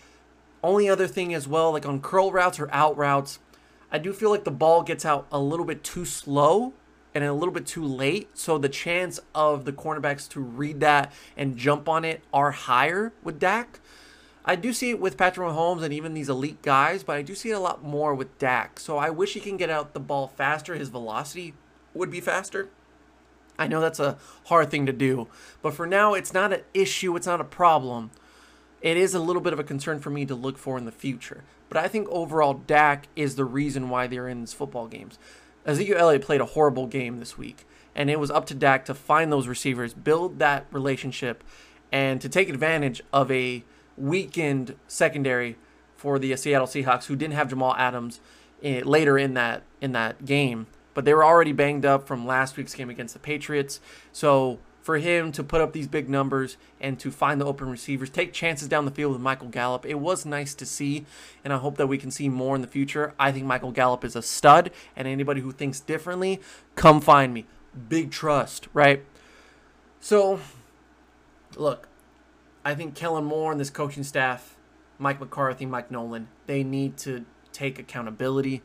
[0.64, 3.40] Only other thing as well, like on curl routes or out routes,
[3.92, 6.74] I do feel like the ball gets out a little bit too slow
[7.16, 8.38] and a little bit too late.
[8.38, 13.14] So the chance of the cornerbacks to read that and jump on it are higher
[13.24, 13.80] with Dak.
[14.44, 17.34] I do see it with Patrick Mahomes and even these elite guys, but I do
[17.34, 18.80] see it a lot more with Dak.
[18.80, 20.76] So I wish he can get out the ball faster.
[20.76, 21.56] His velocity
[21.96, 22.70] would be faster.
[23.58, 25.30] I know that's a hard thing to do,
[25.62, 27.16] but for now, it's not an issue.
[27.16, 28.12] It's not a problem.
[28.82, 30.92] It is a little bit of a concern for me to look for in the
[30.92, 31.46] future.
[31.70, 35.18] But I think overall, Dak is the reason why they're in these football games.
[35.66, 38.94] Ezekiel Elliott played a horrible game this week, and it was up to Dak to
[38.94, 41.44] find those receivers, build that relationship,
[41.92, 43.64] and to take advantage of a
[43.98, 45.58] weakened secondary
[45.96, 48.20] for the Seattle Seahawks, who didn't have Jamal Adams
[48.62, 52.58] eh, later in that in that game, but they were already banged up from last
[52.58, 53.80] week's game against the Patriots.
[54.12, 58.08] So for him to put up these big numbers and to find the open receivers,
[58.08, 59.84] take chances down the field with Michael Gallup.
[59.84, 61.08] It was nice to see,
[61.44, 63.16] and I hope that we can see more in the future.
[63.18, 66.40] I think Michael Gallup is a stud, and anybody who thinks differently,
[66.76, 67.46] come find me.
[67.90, 69.04] Big trust, right?
[70.00, 70.40] So,
[71.56, 71.88] look,
[72.64, 74.56] I think Kellen Moore and this coaching staff,
[75.00, 78.62] Mike McCarthy, Mike Nolan, they need to take accountability.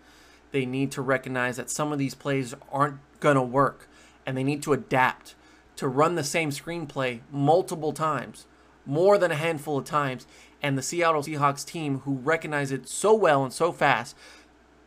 [0.52, 3.88] They need to recognize that some of these plays aren't going to work,
[4.26, 5.34] and they need to adapt
[5.80, 8.46] to run the same screenplay multiple times,
[8.84, 10.26] more than a handful of times,
[10.62, 14.14] and the Seattle Seahawks team, who recognize it so well and so fast,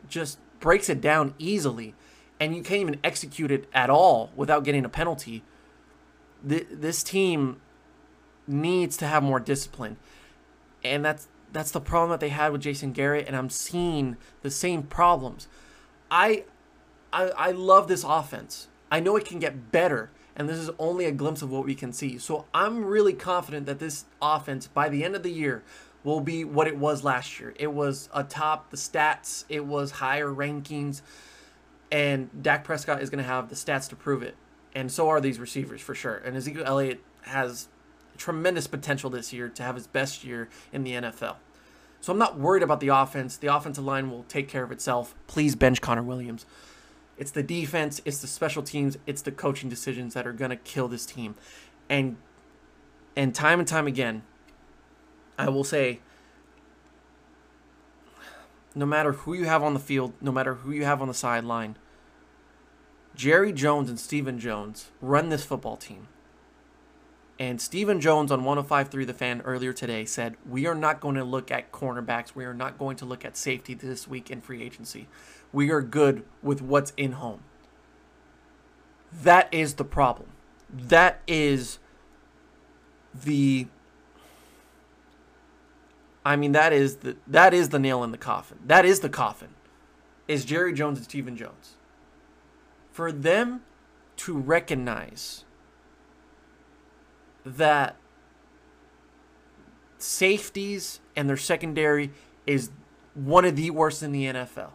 [0.08, 1.94] just breaks it down easily,
[2.38, 5.42] and you can't even execute it at all without getting a penalty.
[6.44, 7.60] This team
[8.46, 9.96] needs to have more discipline,
[10.84, 14.50] and that's that's the problem that they had with Jason Garrett, and I'm seeing the
[14.50, 15.48] same problems.
[16.08, 16.44] I
[17.12, 18.68] I, I love this offense.
[18.92, 21.74] I know it can get better and this is only a glimpse of what we
[21.74, 22.18] can see.
[22.18, 25.62] So I'm really confident that this offense, by the end of the year,
[26.02, 27.54] will be what it was last year.
[27.58, 31.00] It was atop the stats, it was higher rankings,
[31.90, 34.36] and Dak Prescott is going to have the stats to prove it.
[34.74, 36.16] And so are these receivers for sure.
[36.16, 37.68] And Ezekiel Elliott has
[38.16, 41.36] tremendous potential this year to have his best year in the NFL.
[42.00, 43.36] So I'm not worried about the offense.
[43.36, 45.14] The offensive line will take care of itself.
[45.26, 46.44] Please bench Connor Williams.
[47.16, 50.56] It's the defense, it's the special teams, it's the coaching decisions that are going to
[50.56, 51.36] kill this team.
[51.88, 52.16] And
[53.16, 54.22] and time and time again,
[55.38, 56.00] I will say
[58.74, 61.14] no matter who you have on the field, no matter who you have on the
[61.14, 61.76] sideline,
[63.14, 66.08] Jerry Jones and Stephen Jones run this football team.
[67.38, 71.24] And Stephen Jones on 105.3 The Fan earlier today said, We are not going to
[71.24, 72.34] look at cornerbacks.
[72.34, 75.08] We are not going to look at safety this week in free agency
[75.54, 77.40] we are good with what's in home.
[79.22, 80.30] That is the problem.
[80.68, 81.78] That is
[83.14, 83.68] the
[86.24, 88.58] I mean that is the that is the nail in the coffin.
[88.66, 89.50] That is the coffin.
[90.26, 91.76] Is Jerry Jones and Stephen Jones.
[92.90, 93.62] For them
[94.16, 95.44] to recognize
[97.44, 97.96] that
[99.98, 102.10] safeties and their secondary
[102.46, 102.70] is
[103.14, 104.70] one of the worst in the NFL.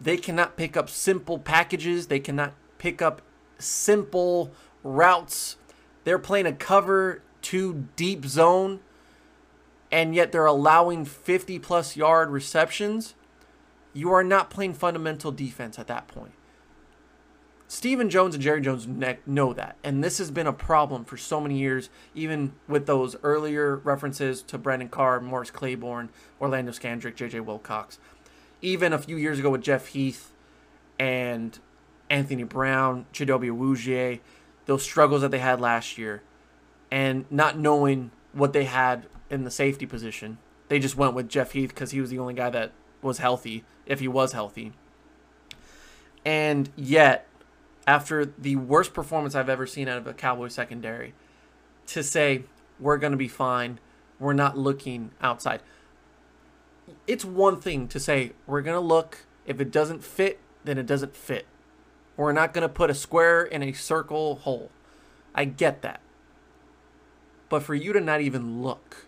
[0.00, 2.08] They cannot pick up simple packages.
[2.08, 3.22] They cannot pick up
[3.58, 5.56] simple routes.
[6.04, 8.80] They're playing a cover two deep zone,
[9.90, 13.14] and yet they're allowing 50 plus yard receptions.
[13.92, 16.32] You are not playing fundamental defense at that point.
[17.68, 18.86] Stephen Jones and Jerry Jones
[19.26, 19.76] know that.
[19.82, 24.42] And this has been a problem for so many years, even with those earlier references
[24.42, 27.98] to Brandon Carr, Morris Claiborne, Orlando Scandrick, JJ Wilcox.
[28.66, 30.32] Even a few years ago with Jeff Heath
[30.98, 31.56] and
[32.10, 34.18] Anthony Brown, Chidobe Awuzie,
[34.64, 36.24] those struggles that they had last year,
[36.90, 40.38] and not knowing what they had in the safety position.
[40.66, 43.64] They just went with Jeff Heath because he was the only guy that was healthy,
[43.86, 44.72] if he was healthy.
[46.24, 47.28] And yet,
[47.86, 51.14] after the worst performance I've ever seen out of a Cowboy secondary,
[51.86, 52.42] to say
[52.80, 53.78] we're going to be fine,
[54.18, 55.62] we're not looking outside.
[57.06, 59.26] It's one thing to say we're going to look.
[59.46, 61.46] If it doesn't fit, then it doesn't fit.
[62.16, 64.70] We're not going to put a square in a circle hole.
[65.34, 66.00] I get that.
[67.48, 69.06] But for you to not even look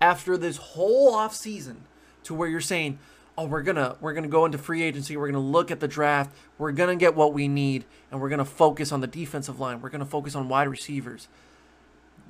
[0.00, 1.84] after this whole off season
[2.24, 2.98] to where you're saying,
[3.38, 5.70] "Oh, we're going to we're going to go into free agency, we're going to look
[5.70, 8.90] at the draft, we're going to get what we need and we're going to focus
[8.90, 9.80] on the defensive line.
[9.80, 11.28] We're going to focus on wide receivers."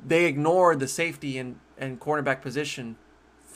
[0.05, 2.97] They ignored the safety and and cornerback position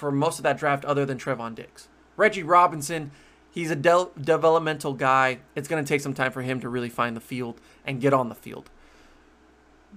[0.01, 1.88] for most of that draft other than Trevon Diggs.
[2.16, 3.11] Reggie Robinson,
[3.51, 5.40] he's a de- developmental guy.
[5.55, 8.14] It's going to take some time for him to really find the field and get
[8.14, 8.70] on the field.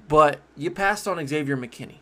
[0.09, 1.99] But you passed on Xavier McKinney.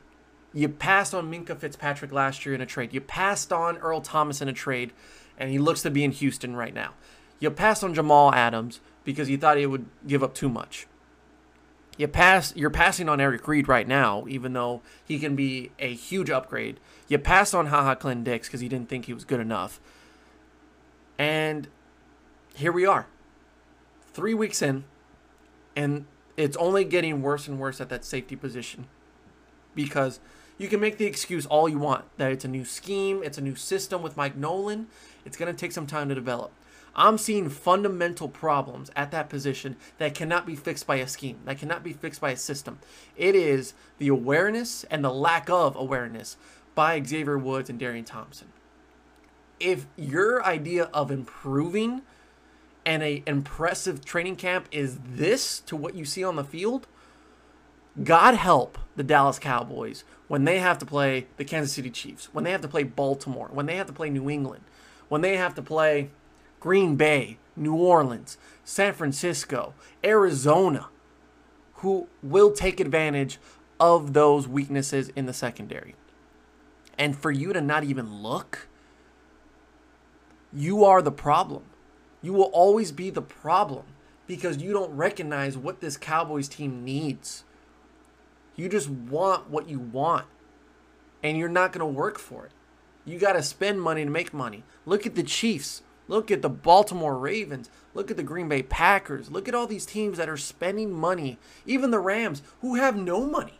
[0.52, 2.92] You passed on Minkah Fitzpatrick last year in a trade.
[2.92, 4.92] You passed on Earl Thomas in a trade,
[5.38, 6.94] and he looks to be in Houston right now.
[7.40, 10.88] You passed on Jamal Adams because you thought he would give up too much.
[11.98, 15.94] You pass, you're passing on Eric Reid right now, even though he can be a
[15.94, 16.80] huge upgrade.
[17.12, 19.82] You passed on Ha Ha Clinton-Dix because you didn't think he was good enough.
[21.20, 21.68] And
[22.56, 23.06] here we are,
[24.14, 24.86] three weeks in,
[25.76, 26.06] and
[26.38, 28.88] it's only getting worse and worse at that safety position
[29.76, 30.22] because
[30.58, 33.42] you can make the excuse all you want that it's a new scheme, it's a
[33.42, 34.88] new system with Mike Nolan.
[35.26, 36.54] It's going to take some time to develop.
[36.96, 41.58] I'm seeing fundamental problems at that position that cannot be fixed by a scheme, that
[41.58, 42.80] cannot be fixed by a system.
[43.18, 46.38] It is the awareness and the lack of awareness
[46.76, 48.50] by Xavier Woods and Darian Thompson.
[49.60, 52.02] If your idea of improving
[52.86, 56.88] and a impressive training camp is this to what you see on the field,
[58.04, 62.44] God help the Dallas Cowboys when they have to play the Kansas City Chiefs, when
[62.44, 64.64] they have to play Baltimore, when they have to play New England,
[65.10, 66.10] when they have to play
[66.60, 70.88] Green Bay, New Orleans, San Francisco, Arizona,
[71.76, 73.40] who will take advantage
[73.80, 75.96] of those weaknesses in the secondary.
[77.02, 78.68] And for you to not even look,
[80.54, 81.64] you are the problem.
[82.22, 83.86] You will always be the problem
[84.28, 87.44] because you don't recognize what this Cowboys team needs.
[88.56, 90.28] You just want what you want,
[91.24, 92.52] and you're not going to work for it.
[93.04, 94.64] You got to spend money to make money.
[94.86, 95.82] Look at the Chiefs.
[96.08, 97.72] Look at the Baltimore Ravens.
[97.96, 99.32] Look at the Green Bay Packers.
[99.32, 101.40] Look at all these teams that are spending money.
[101.66, 103.60] Even the Rams, who have no money,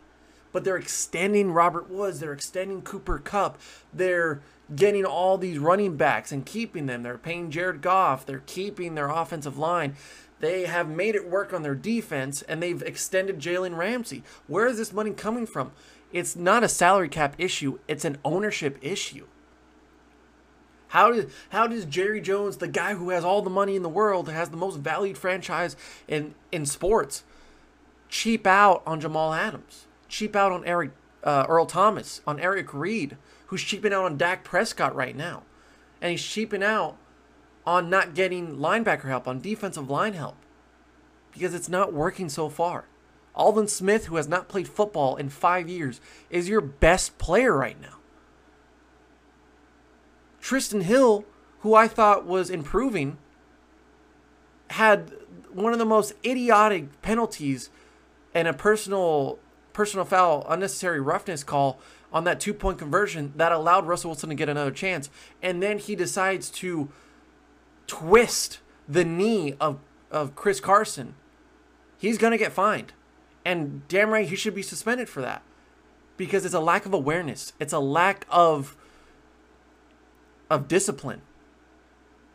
[0.52, 2.20] but they're extending Robert Woods.
[2.20, 3.58] They're extending Cooper Kupp,
[3.92, 4.40] They're
[4.74, 7.02] getting all these running backs and keeping them.
[7.02, 8.24] They're paying Jared Goff.
[8.24, 9.96] They're keeping their offensive line.
[10.40, 14.22] They have made it work on their defense and they've extended Jalen Ramsey.
[14.46, 15.72] Where is this money coming from?
[16.12, 19.26] It's not a salary cap issue, it's an ownership issue.
[20.88, 23.88] How does how does Jerry Jones, the guy who has all the money in the
[23.88, 25.74] world, has the most valued franchise
[26.06, 27.24] in in sports,
[28.10, 30.92] cheap out on Jamal Adams, cheap out on Eric
[31.24, 35.42] uh, Earl Thomas, on Eric Reid, who's cheaping out on Dak Prescott right now.
[36.00, 36.96] And he's cheaping out
[37.66, 40.36] on not getting linebacker help, on defensive line help.
[41.32, 42.84] Because it's not working so far.
[43.34, 47.80] Aldon Smith, who has not played football in five years, is your best player right
[47.80, 47.96] now.
[50.42, 51.24] Trysten Hill,
[51.60, 53.16] who I thought was improving,
[54.70, 55.12] had
[55.50, 57.70] one of the most idiotic penalties
[58.34, 59.38] and a personal
[59.72, 61.80] personal foul, unnecessary roughness call
[62.12, 65.10] on that two point conversion that allowed Russell Wilson to get another chance.
[65.42, 66.90] And then he decides to
[67.86, 69.78] twist the knee of,
[70.10, 71.14] of Chris Carson.
[71.98, 72.92] He's going to get fined.
[73.44, 75.42] And damn right, he should be suspended for that.
[76.16, 78.76] Because it's a lack of awareness, it's a lack of,
[80.50, 81.22] of discipline.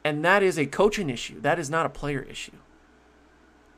[0.04, 1.40] And that is a coaching issue.
[1.42, 2.54] That is not a player issue.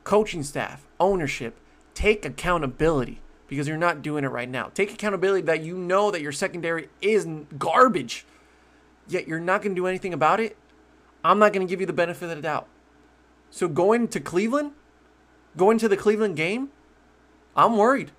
[0.04, 1.56] Coaching staff, ownership,
[1.94, 3.20] take accountability
[3.50, 4.70] because you're not doing it right now.
[4.72, 7.26] Take accountability that you know that your secondary is
[7.58, 8.24] garbage,
[9.08, 10.56] yet you're not going to do anything about it.
[11.24, 12.68] I'm not going to give you the benefit of the doubt.
[13.50, 14.70] So going to Cleveland,
[15.56, 16.70] going to the Cleveland game,
[17.56, 18.12] I'm worried.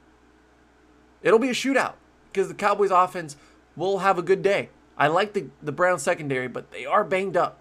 [1.23, 1.93] It'll be a shootout
[2.31, 3.37] because the Cowboys offense
[3.77, 4.69] will have a good day.
[4.97, 7.57] I like the, the Browns secondary, but they are banged up.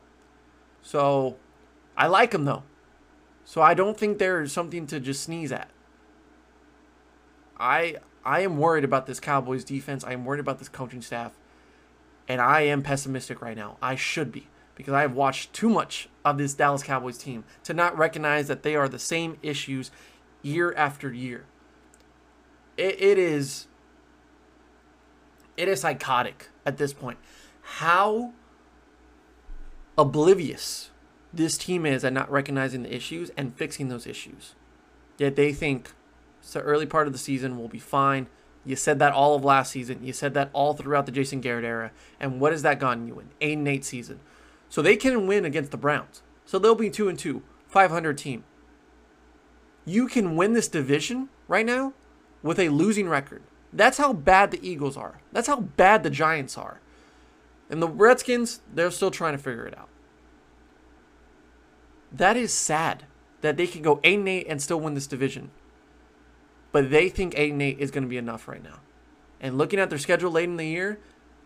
[0.82, 1.36] So
[1.96, 2.64] I like them though.
[3.44, 5.70] So I don't think there's something to just sneeze at.
[7.60, 10.02] I I am worried about this Cowboys defense.
[10.04, 11.32] I am worried about this coaching staff.
[12.26, 13.76] And I am pessimistic right now.
[13.82, 17.74] I should be because I have watched too much of this Dallas Cowboys team to
[17.74, 19.90] not recognize that they are the same issues
[20.42, 21.44] year after year.
[22.76, 23.66] It, it is
[25.56, 27.18] it is psychotic at this point.
[27.62, 28.32] How
[29.98, 30.90] oblivious
[31.32, 34.54] this team is at not recognizing the issues and fixing those issues.
[35.18, 35.92] Yet they think
[36.52, 38.28] the early part of the season, we'll be fine.
[38.64, 40.04] You said that all of last season.
[40.04, 41.92] You said that all throughout the Jason Garrett era.
[42.18, 43.30] And what has that gotten you in?
[43.40, 44.20] Eight and eight season.
[44.68, 46.22] So they can win against the Browns.
[46.44, 48.44] So they'll be two and two, 500 team.
[49.84, 51.94] You can win this division right now
[52.42, 53.42] with a losing record.
[53.72, 55.20] That's how bad the Eagles are.
[55.32, 56.80] That's how bad the Giants are.
[57.70, 59.88] And the Redskins, they're still trying to figure it out.
[62.12, 63.04] That is sad
[63.40, 65.50] that they can go 8 and 8 and still win this division.
[66.72, 68.80] But they think 8 and 8 is going to be enough right now.
[69.40, 70.98] And looking at their schedule late in the year,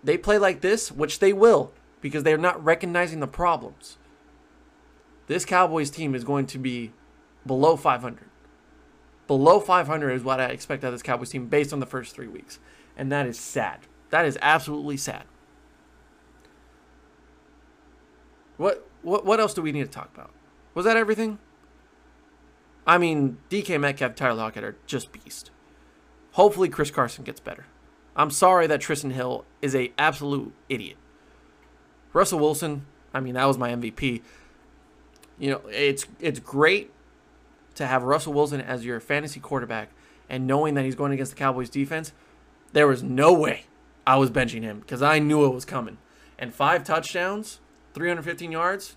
[0.03, 3.97] they play like this, which they will because they're not recognizing the problems.
[5.27, 6.93] This Cowboys team is going to be
[7.47, 8.29] below 500.
[9.27, 12.15] Below 500 is what I expect out of this Cowboys team based on the first
[12.15, 12.59] three weeks.
[12.97, 13.81] And that is sad.
[14.11, 15.25] That is absolutely sad.
[18.57, 20.31] What what what else do we need to talk about?
[20.75, 21.39] Was that everything?
[22.87, 25.51] I mean, DK Metcalf, Tyler Lockett are just beast.
[26.33, 27.67] Hopefully, Chris Carson gets better.
[28.17, 30.97] I'm sorry that Trysten Hill is a absolute idiot.
[32.13, 34.23] Russell Wilson, I mean, that was my MVP.
[35.39, 36.93] You know, it's it's great
[37.75, 39.91] to have Russell Wilson as your fantasy quarterback
[40.29, 42.13] and knowing that he's going against the Cowboys defense,
[42.73, 43.65] there was no way
[44.07, 45.99] I was benching him because I knew it was coming.
[46.39, 47.61] And five touchdowns,
[47.95, 48.97] 315 yards.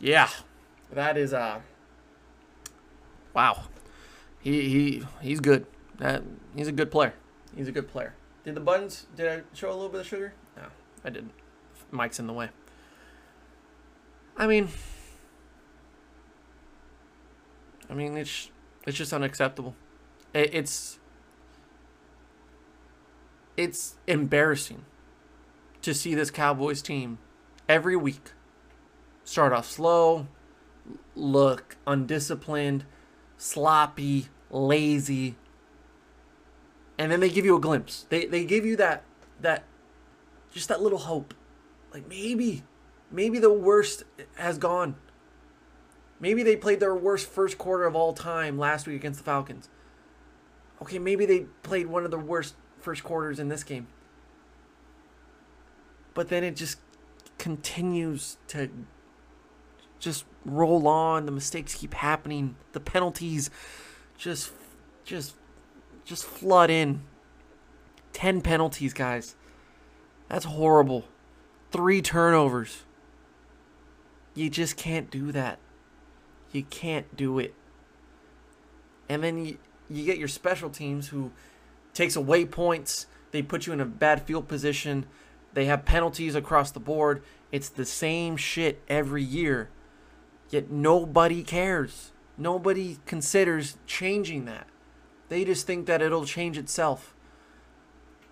[0.00, 0.28] Yeah,
[0.92, 1.60] that is uh
[3.34, 3.64] wow.
[4.40, 5.66] He he he's good.
[5.98, 6.22] That
[6.54, 7.14] he's a good player.
[7.56, 8.14] He's a good player.
[8.44, 10.32] Did the buttons did I show a little bit of sugar?
[10.56, 10.64] No,
[11.04, 11.32] I didn't.
[11.90, 12.50] Mike's in the way.
[14.36, 14.68] I mean,
[17.90, 18.50] I mean it's
[18.86, 19.74] it's just unacceptable.
[20.32, 20.98] It, it's
[23.56, 24.84] it's embarrassing
[25.82, 27.18] to see this Cowboys team
[27.68, 28.32] every week
[29.28, 30.26] start off slow,
[31.14, 32.86] look undisciplined,
[33.36, 35.36] sloppy, lazy,
[36.98, 38.06] and then they give you a glimpse.
[38.08, 39.04] They they give you that
[39.40, 39.64] that
[40.50, 41.34] just that little hope.
[41.92, 42.62] Like maybe
[43.10, 44.04] maybe the worst
[44.36, 44.96] has gone.
[46.18, 49.68] Maybe they played their worst first quarter of all time last week against the Falcons.
[50.80, 53.88] Okay, maybe they played one of the worst first quarters in this game.
[56.14, 56.78] But then it just
[57.36, 58.70] continues to
[59.98, 61.26] just roll on.
[61.26, 62.56] The mistakes keep happening.
[62.72, 63.50] The penalties
[64.16, 64.52] just
[65.04, 65.34] just
[66.04, 67.02] just flood in.
[68.14, 69.36] 10 penalties, guys.
[70.28, 71.04] That's horrible.
[71.70, 72.84] 3 turnovers.
[74.34, 75.58] You just can't do that.
[76.52, 77.54] You can't do it.
[79.08, 81.32] And then you, you get your special teams who
[81.94, 83.06] takes away points.
[83.30, 85.06] They put you in a bad field position.
[85.54, 87.22] They have penalties across the board.
[87.52, 89.70] It's the same shit every year.
[90.50, 92.12] Yet nobody cares.
[92.36, 94.66] Nobody considers changing that.
[95.28, 97.14] They just think that it'll change itself.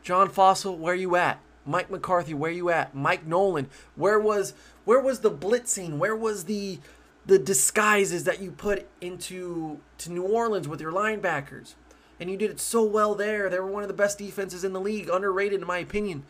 [0.03, 1.41] John Fassel, where you at?
[1.67, 2.95] Mike McCarthy, where you at?
[2.95, 4.55] Mike Nolan, where was
[4.85, 5.99] where was the blitzing?
[5.99, 6.79] Where was the
[7.27, 11.75] the disguises that you put into to New Orleans with your linebackers?
[12.21, 13.51] And you did it so well there.
[13.51, 16.23] They were one of the best defenses in the league, underrated in my opinion.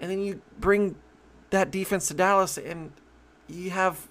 [0.00, 0.96] And then you bring
[1.50, 2.90] that defense to Dallas and
[3.48, 4.08] you have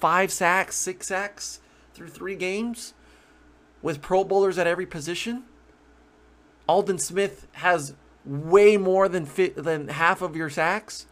[0.00, 1.60] five sacks, six sacks
[1.94, 2.94] through three games
[3.82, 5.44] with Pro Bowlers at every position.
[6.68, 7.94] Aldon Smith has
[8.24, 11.06] way more than fit, than half of your sacks,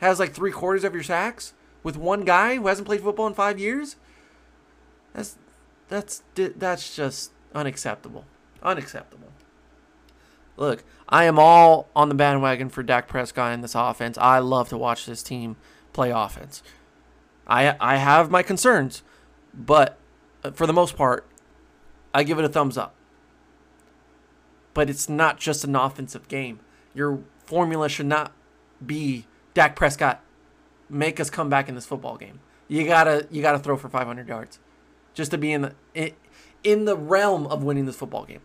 [0.00, 1.52] has like three quarters of your sacks
[1.82, 3.96] with one guy who hasn't played football in five years.
[5.12, 5.38] That's
[5.88, 8.24] that's that's just unacceptable.
[8.62, 9.28] Unacceptable.
[10.56, 14.16] Look, I am all on the bandwagon for Dak Prescott in this offense.
[14.18, 15.56] I love to watch this team
[15.92, 16.62] play offense.
[17.52, 19.02] I I have my concerns,
[19.52, 19.98] but
[20.42, 21.26] uh, for the most part,
[22.14, 22.94] I give it a thumbs up
[24.74, 26.60] but it's not just an offensive game.
[26.94, 28.32] Your formula should not
[28.84, 30.22] be Dak Prescott
[30.88, 32.40] make us come back in this football game.
[32.68, 34.58] You gotta you gotta throw for 500 yards,
[35.14, 35.62] just to be in
[35.94, 36.12] the
[36.64, 38.40] in the realm of winning this football game.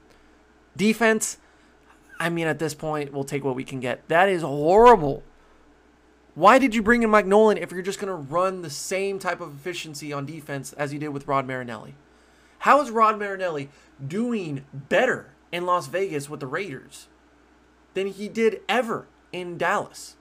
[0.76, 1.38] Defense,
[2.20, 4.08] I mean, at this point, we'll take what we can get.
[4.10, 5.24] That is horrible.
[6.38, 9.18] Why did you bring in Mike Nolan if you're just going to run the same
[9.18, 11.96] type of efficiency on defense as you did with Rod Marinelli?
[12.60, 13.70] How is Rod Marinelli
[14.08, 17.08] doing better in Las Vegas with the Raiders
[17.96, 20.16] than he did ever in Dallas?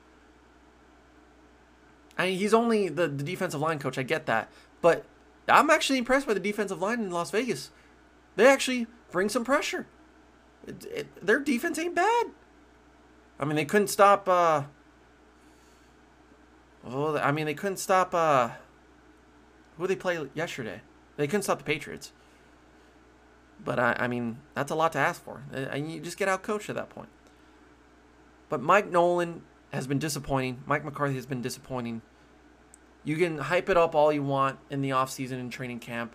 [2.17, 3.99] I mean, he's only the, the defensive line coach.
[3.99, 4.51] I get that.
[4.81, 5.05] But
[5.47, 7.73] I'm actually impressed by the defensive line in Las Vegas.
[8.37, 9.87] They actually bring some pressure.
[10.67, 12.29] It, it, their defense ain't bad.
[13.39, 14.27] I mean, they couldn't stop.
[14.27, 14.63] Uh,
[16.87, 18.15] well, I mean, they couldn't stop.
[18.15, 18.51] Uh,
[19.77, 20.81] who did they play yesterday?
[21.17, 22.13] They couldn't stop the Patriots.
[23.63, 25.43] But I, I mean, that's a lot to ask for.
[25.53, 27.09] And you just get out coached at that point.
[28.49, 30.63] But Mike Nolan has been disappointing.
[30.67, 32.03] Mike McCarthy has been disappointing.
[33.05, 36.15] You can hype it up all you want in the offseason and training camp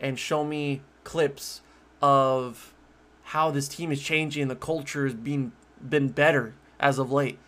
[0.00, 1.60] and show me clips
[2.00, 2.74] of
[3.22, 5.52] how this team is changing the culture has been
[5.88, 7.38] been better as of late.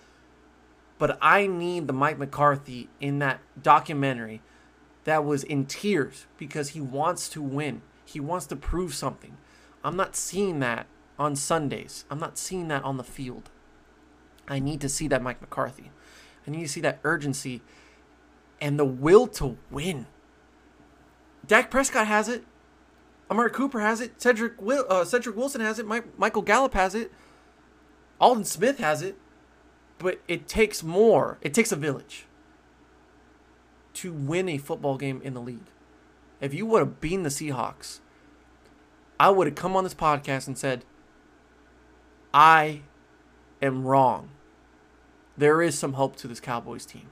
[0.98, 4.42] But I need the Mike McCarthy in that documentary
[5.04, 7.82] that was in tears because he wants to win.
[8.04, 9.36] He wants to prove something.
[9.82, 10.86] I'm not seeing that
[11.18, 12.04] on Sundays.
[12.10, 13.50] I'm not seeing that on the field.
[14.48, 15.90] I need to see that Mike McCarthy.
[16.46, 17.62] I need to see that urgency
[18.60, 20.06] and the will to win.
[21.46, 22.44] Dak Prescott has it.
[23.30, 24.20] Amari Cooper has it.
[24.20, 25.86] Cedric Will, uh, Cedric Wilson has it.
[25.86, 27.10] Mike, Michael Gallup has it.
[28.20, 29.16] Aldon Smith has it.
[30.04, 31.38] But it takes more.
[31.40, 32.26] It takes a village
[33.94, 35.70] to win a football game in the league.
[36.42, 38.00] If you would have been the Seahawks,
[39.18, 40.84] I would have come on this podcast and said,
[42.34, 42.82] I
[43.62, 44.28] am wrong.
[45.38, 47.08] There is some hope to this Cowboys team.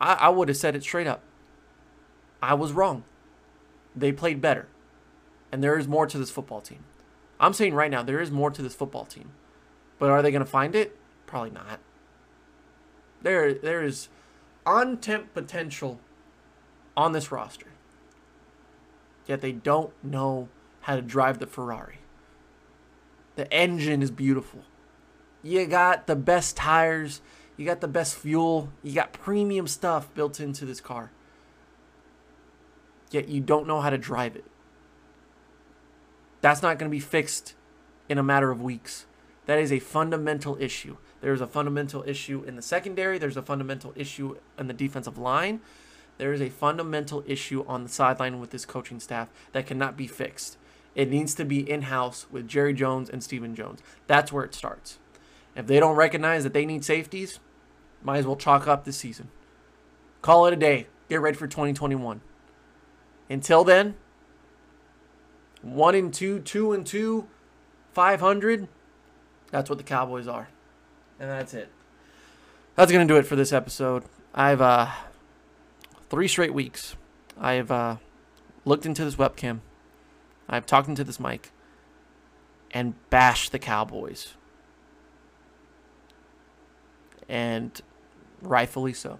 [0.00, 1.20] I, I would have said it straight up.
[2.42, 3.04] I was wrong.
[3.94, 4.68] They played better.
[5.52, 6.84] And there is more to this football team.
[7.38, 9.32] I'm saying right now, there is more to this football team.
[9.98, 10.96] But are they going to find it?
[11.32, 11.80] Probably not.
[13.22, 14.10] There, there is
[14.66, 15.98] untapped potential
[16.94, 17.68] on this roster.
[19.26, 20.50] Yet they don't know
[20.82, 22.00] how to drive the Ferrari.
[23.36, 24.60] The engine is beautiful.
[25.42, 27.22] You got the best tires,
[27.56, 31.12] you got the best fuel, you got premium stuff built into this car.
[33.10, 34.44] Yet you don't know how to drive it.
[36.42, 37.54] That's not going to be fixed
[38.10, 39.06] in a matter of weeks.
[39.46, 40.98] That is a fundamental issue.
[41.22, 45.60] There's a fundamental issue in the secondary, there's a fundamental issue in the defensive line.
[46.18, 50.06] There is a fundamental issue on the sideline with this coaching staff that cannot be
[50.06, 50.58] fixed.
[50.94, 53.80] It needs to be in house with Jerry Jones and Stephen Jones.
[54.06, 54.98] That's where it starts.
[55.56, 57.38] If they don't recognize that they need safeties,
[58.02, 59.30] might as well chalk up this season.
[60.20, 60.88] Call it a day.
[61.08, 62.20] Get ready for 2021.
[63.30, 63.94] Until then,
[65.62, 67.28] one and two, two and two,
[67.92, 68.68] 500.
[69.50, 70.48] That's what the Cowboys are.
[71.20, 71.70] And that's it.
[72.74, 74.04] That's going to do it for this episode.
[74.34, 74.90] I've uh,
[76.08, 76.96] three straight weeks.
[77.38, 77.96] I've uh,
[78.64, 79.60] looked into this webcam.
[80.48, 81.50] I've talked into this mic
[82.70, 84.34] and bashed the Cowboys.
[87.28, 87.80] And
[88.40, 89.18] rightfully so.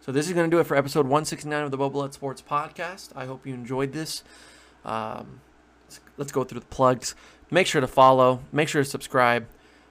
[0.00, 3.10] So this is going to do it for episode 169 of the Bubba Sports Podcast.
[3.16, 4.22] I hope you enjoyed this.
[4.84, 5.40] Um,
[6.18, 7.14] let's, go through the plugs.
[7.50, 8.40] Make sure to follow.
[8.52, 9.46] Make sure to subscribe.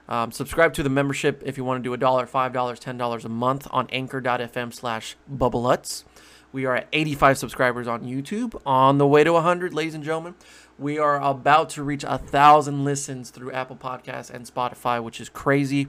[0.08, 2.98] Um, subscribe to the membership if you want to do a dollar, five dollars, ten
[2.98, 6.04] dollars a month on Anchor.fm slash Bubbalutz.
[6.52, 10.36] We are at 85 subscribers on YouTube, on the way to 100, ladies and gentlemen.
[10.78, 15.30] We are about to reach a thousand listens through Apple Podcasts and Spotify, which is
[15.30, 15.88] crazy.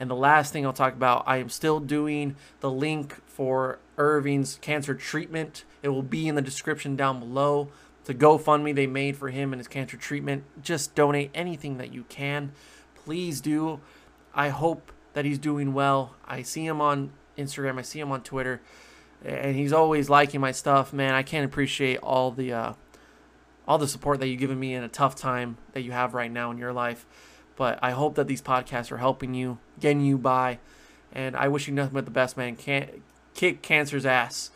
[0.00, 4.58] And the last thing I'll talk about, I am still doing the link for Irvin's
[4.60, 5.64] cancer treatment.
[5.80, 7.68] It will be in the description down below.
[8.04, 10.42] The GoFundMe they made for him and his cancer treatment.
[10.60, 12.50] Just donate anything that you can.
[13.10, 13.80] Please do.
[14.32, 16.14] I hope that he's doing well.
[16.24, 17.76] I see him on Instagram.
[17.76, 18.60] I see him on Twitter
[19.24, 20.92] and he's always liking my stuff.
[20.92, 22.72] Man, I can't appreciate all the uh,
[23.66, 26.30] all the support that you've given me in a tough time that you have right
[26.30, 27.04] now in your life.
[27.56, 30.60] But I hope that these podcasts are helping you, getting you by,
[31.10, 32.54] and I wish you nothing but the best, man.
[32.54, 33.02] Can't
[33.34, 34.52] kick cancer's ass,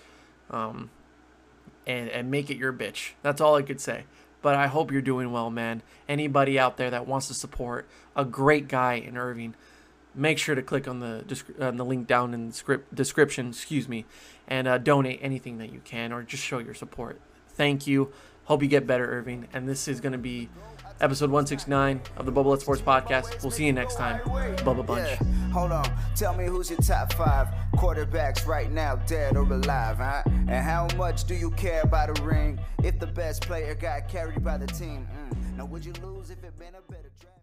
[0.48, 0.90] um,
[1.88, 3.14] and and make it your bitch.
[3.20, 4.04] That's all I could say.
[4.44, 5.82] But I hope you're doing well, man.
[6.06, 9.54] Anybody out there that wants to support a great guy in Irvin
[10.14, 11.24] make sure to click on the
[11.60, 14.04] on the link down in the script description, excuse me,
[14.46, 17.20] and uh, donate anything that you can or just show your support.
[17.48, 18.12] Thank you.
[18.44, 19.48] Hope you get better, Irvin.
[19.52, 20.50] And this is going to be
[21.00, 23.42] episode 169 of the Bubba Sports Podcast.
[23.42, 24.20] We'll see you next time.
[24.20, 25.43] Bubba Bunch.
[25.54, 25.88] Hold on.
[26.16, 27.46] Tell me who's your top five
[27.76, 30.22] quarterbacks right now, dead or alive, huh?
[30.26, 34.42] And how much do you care about a ring if the best player got carried
[34.42, 35.06] by the team?
[35.30, 35.56] Mm.
[35.58, 37.24] Now, would you lose if it been a better draft?